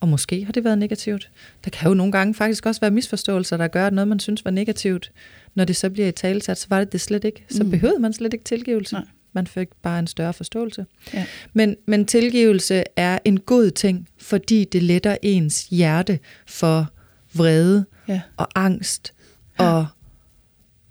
Og 0.00 0.08
måske 0.08 0.44
har 0.44 0.52
det 0.52 0.64
været 0.64 0.78
negativt. 0.78 1.30
Der 1.64 1.70
kan 1.70 1.88
jo 1.88 1.94
nogle 1.94 2.12
gange 2.12 2.34
faktisk 2.34 2.66
også 2.66 2.80
være 2.80 2.90
misforståelser, 2.90 3.56
der 3.56 3.68
gør, 3.68 3.86
at 3.86 3.92
noget, 3.92 4.08
man 4.08 4.20
synes 4.20 4.44
var 4.44 4.50
negativt, 4.50 5.12
når 5.54 5.64
det 5.64 5.76
så 5.76 5.90
bliver 5.90 6.08
i 6.08 6.12
talesat, 6.12 6.58
så 6.58 6.66
var 6.70 6.78
det 6.78 6.92
det 6.92 7.00
slet 7.00 7.24
ikke. 7.24 7.44
Så 7.48 7.64
mm. 7.64 7.70
behøvede 7.70 7.98
man 7.98 8.12
slet 8.12 8.32
ikke 8.32 8.44
tilgivelse. 8.44 8.94
Nej. 8.94 9.04
Man 9.32 9.46
fik 9.46 9.68
bare 9.82 9.98
en 9.98 10.06
større 10.06 10.32
forståelse. 10.32 10.86
Ja. 11.14 11.26
Men, 11.52 11.76
men 11.86 12.06
tilgivelse 12.06 12.84
er 12.96 13.18
en 13.24 13.40
god 13.40 13.70
ting, 13.70 14.08
fordi 14.18 14.64
det 14.64 14.82
letter 14.82 15.16
ens 15.22 15.66
hjerte 15.70 16.18
for 16.46 16.92
vrede 17.34 17.84
ja. 18.08 18.20
og 18.36 18.48
angst 18.54 19.12
ja. 19.60 19.64
og 19.64 19.86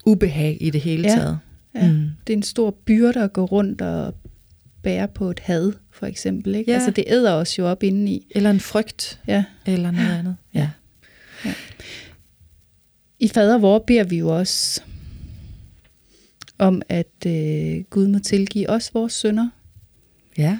ubehag 0.06 0.58
i 0.60 0.70
det 0.70 0.80
hele 0.80 1.08
ja. 1.08 1.14
taget. 1.14 1.38
Ja. 1.74 1.92
Mm. 1.92 2.08
Det 2.26 2.32
er 2.32 2.36
en 2.36 2.42
stor 2.42 2.70
byrde 2.70 3.22
at 3.22 3.32
gå 3.32 3.44
rundt 3.44 3.80
og 3.80 4.14
bære 4.82 5.08
på 5.08 5.30
et 5.30 5.40
had, 5.40 5.72
for 5.96 6.06
eksempel. 6.06 6.54
Ikke? 6.54 6.70
Ja. 6.70 6.74
Altså 6.74 6.90
det 6.90 7.04
æder 7.06 7.32
os 7.32 7.58
jo 7.58 7.70
op 7.70 7.82
indeni. 7.82 8.26
Eller 8.30 8.50
en 8.50 8.60
frygt. 8.60 9.20
Ja. 9.26 9.44
Eller 9.66 9.90
noget 9.90 10.08
ja. 10.08 10.18
andet. 10.18 10.36
Ja. 10.54 10.70
ja. 11.44 11.52
I 13.18 13.28
fader 13.28 13.58
vor 13.58 13.78
beder 13.78 14.04
vi 14.04 14.18
jo 14.18 14.38
også 14.38 14.82
om, 16.58 16.82
at 16.88 17.26
øh, 17.26 17.84
Gud 17.90 18.06
må 18.06 18.18
tilgive 18.18 18.70
os 18.70 18.94
vores 18.94 19.12
sønder. 19.12 19.48
Ja. 20.38 20.58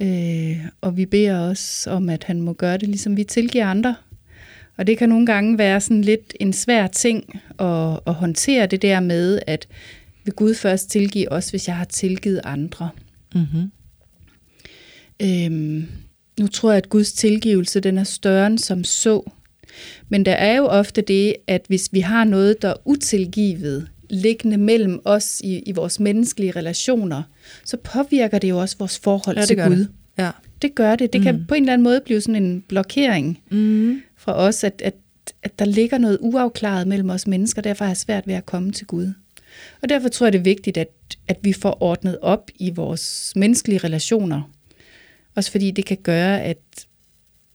Øh, 0.00 0.66
og 0.80 0.96
vi 0.96 1.06
beder 1.06 1.38
også 1.38 1.90
om, 1.90 2.08
at 2.08 2.24
han 2.24 2.40
må 2.40 2.52
gøre 2.52 2.78
det, 2.78 2.88
ligesom 2.88 3.16
vi 3.16 3.24
tilgiver 3.24 3.66
andre. 3.66 3.94
Og 4.76 4.86
det 4.86 4.98
kan 4.98 5.08
nogle 5.08 5.26
gange 5.26 5.58
være 5.58 5.80
sådan 5.80 6.02
lidt 6.02 6.34
en 6.40 6.52
svær 6.52 6.86
ting 6.86 7.40
at, 7.58 8.00
at 8.06 8.14
håndtere 8.14 8.66
det 8.66 8.82
der 8.82 9.00
med, 9.00 9.40
at 9.46 9.68
vil 10.24 10.34
Gud 10.34 10.54
først 10.54 10.90
tilgive 10.90 11.32
os, 11.32 11.50
hvis 11.50 11.68
jeg 11.68 11.76
har 11.76 11.84
tilgivet 11.84 12.40
andre. 12.44 12.90
Mm-hmm. 13.34 13.70
Øhm, 15.22 15.86
nu 16.40 16.46
tror 16.46 16.70
jeg, 16.70 16.76
at 16.76 16.88
Guds 16.88 17.12
tilgivelse 17.12 17.80
den 17.80 17.98
er 17.98 18.04
større 18.04 18.46
end 18.46 18.58
som 18.58 18.84
så. 18.84 19.30
Men 20.08 20.24
der 20.24 20.32
er 20.32 20.56
jo 20.56 20.64
ofte 20.64 21.02
det, 21.02 21.34
at 21.46 21.64
hvis 21.68 21.88
vi 21.92 22.00
har 22.00 22.24
noget, 22.24 22.62
der 22.62 22.68
er 22.68 22.74
utilgivet, 22.84 23.88
liggende 24.10 24.56
mellem 24.56 25.00
os 25.04 25.40
i, 25.44 25.58
i 25.58 25.72
vores 25.72 26.00
menneskelige 26.00 26.50
relationer, 26.50 27.22
så 27.64 27.76
påvirker 27.76 28.38
det 28.38 28.48
jo 28.48 28.58
også 28.58 28.76
vores 28.78 28.98
forhold 28.98 29.36
ja, 29.36 29.46
til 29.46 29.56
Gud. 29.56 29.76
Det. 29.76 29.88
Ja. 30.18 30.30
det 30.62 30.74
gør 30.74 30.96
det. 30.96 31.12
Det 31.12 31.20
mm. 31.20 31.24
kan 31.24 31.44
på 31.48 31.54
en 31.54 31.62
eller 31.62 31.72
anden 31.72 31.84
måde 31.84 32.00
blive 32.04 32.20
sådan 32.20 32.42
en 32.42 32.64
blokering 32.68 33.40
mm. 33.50 34.02
fra 34.16 34.34
os, 34.34 34.64
at, 34.64 34.82
at 34.84 34.94
at 35.42 35.58
der 35.58 35.64
ligger 35.64 35.98
noget 35.98 36.18
uafklaret 36.20 36.86
mellem 36.86 37.10
os 37.10 37.26
mennesker, 37.26 37.62
derfor 37.62 37.84
er 37.84 37.88
det 37.88 37.96
svært 37.96 38.26
ved 38.26 38.34
at 38.34 38.46
komme 38.46 38.72
til 38.72 38.86
Gud. 38.86 39.12
Og 39.82 39.88
derfor 39.88 40.08
tror 40.08 40.26
jeg, 40.26 40.32
det 40.32 40.38
er 40.38 40.42
vigtigt, 40.42 40.76
at, 40.76 40.88
at 41.28 41.38
vi 41.42 41.52
får 41.52 41.82
ordnet 41.82 42.18
op 42.22 42.50
i 42.58 42.70
vores 42.70 43.32
menneskelige 43.36 43.78
relationer. 43.78 44.50
Også 45.34 45.50
fordi 45.50 45.70
det 45.70 45.84
kan 45.84 45.98
gøre, 46.02 46.42
at, 46.42 46.86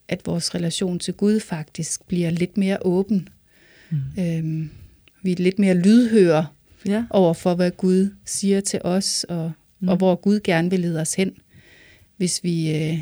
at 0.07 0.21
vores 0.25 0.55
relation 0.55 0.99
til 0.99 1.13
Gud 1.13 1.39
faktisk 1.39 2.07
bliver 2.07 2.29
lidt 2.29 2.57
mere 2.57 2.77
åben. 2.81 3.29
Mm. 3.89 3.97
Øhm, 4.19 4.69
vi 5.23 5.31
er 5.31 5.35
lidt 5.35 5.59
mere 5.59 5.73
lydhøre 5.73 6.47
ja. 6.85 7.05
over 7.09 7.33
for, 7.33 7.55
hvad 7.55 7.71
Gud 7.71 8.09
siger 8.25 8.61
til 8.61 8.81
os, 8.83 9.25
og, 9.29 9.51
mm. 9.79 9.87
og 9.87 9.97
hvor 9.97 10.15
Gud 10.15 10.39
gerne 10.39 10.69
vil 10.69 10.79
lede 10.79 11.01
os 11.01 11.13
hen, 11.13 11.31
hvis 12.17 12.43
vi, 12.43 12.75
øh, 12.75 12.99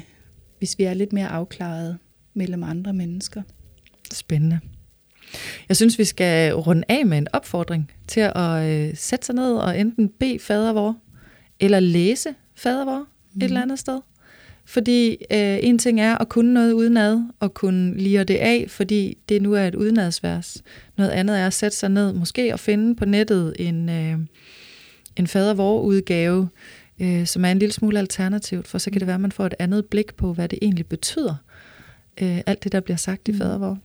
hvis 0.57 0.77
vi 0.77 0.83
er 0.83 0.93
lidt 0.93 1.13
mere 1.13 1.27
afklaret 1.27 1.97
mellem 2.33 2.63
andre 2.63 2.93
mennesker. 2.93 3.41
Spændende. 4.13 4.59
Jeg 5.69 5.77
synes, 5.77 5.99
vi 5.99 6.03
skal 6.03 6.53
runde 6.53 6.83
af 6.89 7.05
med 7.05 7.17
en 7.17 7.27
opfordring 7.33 7.91
til 8.07 8.31
at 8.35 8.63
øh, 8.63 8.97
sætte 8.97 9.25
sig 9.25 9.35
ned 9.35 9.53
og 9.53 9.79
enten 9.79 10.09
bede 10.09 10.39
fader 10.39 10.73
vor, 10.73 10.97
eller 11.59 11.79
læse 11.79 12.29
fader 12.55 12.85
vor 12.85 12.99
mm. 12.99 13.37
et 13.37 13.43
eller 13.43 13.61
andet 13.61 13.79
sted. 13.79 13.99
Fordi 14.65 15.09
øh, 15.11 15.57
en 15.61 15.77
ting 15.77 16.01
er 16.01 16.17
at 16.17 16.29
kunne 16.29 16.53
noget 16.53 16.73
udenad, 16.73 17.21
og 17.39 17.53
kunne 17.53 17.97
lire 17.97 18.23
det 18.23 18.35
af, 18.35 18.65
fordi 18.67 19.17
det 19.29 19.41
nu 19.41 19.53
er 19.53 19.67
et 19.67 19.75
udenadsvers. 19.75 20.63
Noget 20.97 21.09
andet 21.11 21.39
er 21.39 21.47
at 21.47 21.53
sætte 21.53 21.77
sig 21.77 21.89
ned, 21.89 22.13
måske 22.13 22.53
at 22.53 22.59
finde 22.59 22.95
på 22.95 23.05
nettet 23.05 23.53
en, 23.59 23.89
øh, 23.89 24.17
en 25.15 25.27
fader 25.27 25.53
vor 25.53 25.81
udgave, 25.81 26.49
øh, 26.99 27.25
som 27.25 27.45
er 27.45 27.51
en 27.51 27.59
lille 27.59 27.73
smule 27.73 27.99
alternativt, 27.99 28.67
for 28.67 28.77
så 28.77 28.91
kan 28.91 28.99
det 28.99 29.07
være, 29.07 29.15
at 29.15 29.21
man 29.21 29.31
får 29.31 29.45
et 29.45 29.53
andet 29.59 29.85
blik 29.85 30.15
på, 30.15 30.33
hvad 30.33 30.49
det 30.49 30.59
egentlig 30.61 30.85
betyder, 30.85 31.35
øh, 32.21 32.41
alt 32.45 32.63
det, 32.63 32.71
der 32.71 32.79
bliver 32.79 32.97
sagt 32.97 33.27
i 33.27 33.31
mm. 33.31 33.37
fader 33.37 33.57
vor. 33.57 33.77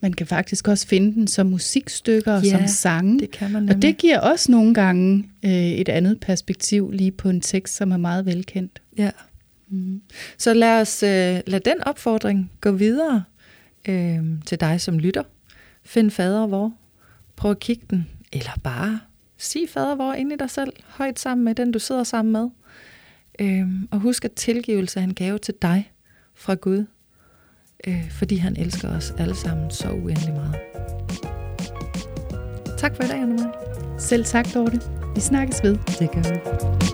Man 0.00 0.12
kan 0.12 0.26
faktisk 0.26 0.68
også 0.68 0.86
finde 0.86 1.14
den 1.14 1.26
som 1.26 1.46
musikstykker 1.46 2.32
og 2.32 2.44
ja, 2.44 2.50
som 2.50 2.66
sange. 2.66 3.18
det 3.18 3.30
kan 3.30 3.52
man 3.52 3.62
nemlig. 3.62 3.76
Og 3.76 3.82
det 3.82 3.96
giver 3.96 4.20
også 4.20 4.52
nogle 4.52 4.74
gange 4.74 5.24
øh, 5.44 5.50
et 5.50 5.88
andet 5.88 6.20
perspektiv 6.20 6.90
lige 6.90 7.10
på 7.10 7.28
en 7.28 7.40
tekst, 7.40 7.76
som 7.76 7.92
er 7.92 7.96
meget 7.96 8.26
velkendt. 8.26 8.82
Ja. 8.98 9.10
Mm. 9.70 10.02
Så 10.38 10.54
lad 10.54 10.80
os 10.80 11.02
øh, 11.02 11.40
lad 11.46 11.60
den 11.60 11.84
opfordring 11.84 12.52
gå 12.60 12.70
videre 12.70 13.24
øh, 13.88 14.24
til 14.46 14.60
dig, 14.60 14.80
som 14.80 14.98
lytter. 14.98 15.22
Find 15.84 16.10
fader 16.10 16.46
hvor. 16.46 16.72
Prøv 17.36 17.50
at 17.50 17.60
kigge 17.60 17.86
den. 17.90 18.08
Eller 18.32 18.52
bare 18.62 19.00
sig 19.38 19.68
fader 19.68 19.94
hvor 19.94 20.12
ind 20.12 20.32
i 20.32 20.36
dig 20.36 20.50
selv, 20.50 20.72
højt 20.86 21.18
sammen 21.18 21.44
med 21.44 21.54
den, 21.54 21.72
du 21.72 21.78
sidder 21.78 22.04
sammen 22.04 22.32
med. 22.32 22.48
Øh, 23.40 23.68
og 23.90 23.98
husk, 23.98 24.24
at 24.24 24.32
tilgivelse 24.32 25.00
er 25.00 25.04
en 25.04 25.14
gave 25.14 25.38
til 25.38 25.54
dig 25.62 25.92
fra 26.34 26.54
Gud 26.54 26.84
øh, 27.86 28.10
fordi 28.10 28.36
han 28.36 28.56
elsker 28.56 28.88
os 28.96 29.14
alle 29.18 29.34
sammen 29.34 29.70
så 29.70 29.90
uendelig 29.90 30.34
meget. 30.34 30.56
Tak 32.78 32.96
for 32.96 33.02
i 33.02 33.06
dag, 33.06 33.20
Anna 33.20 33.44
Selv 33.98 34.24
tak, 34.24 34.54
Dorte. 34.54 34.80
Vi 35.14 35.20
snakkes 35.20 35.62
ved. 35.62 35.78
Det 35.98 36.10
gør 36.12 36.22
vi. 36.22 36.87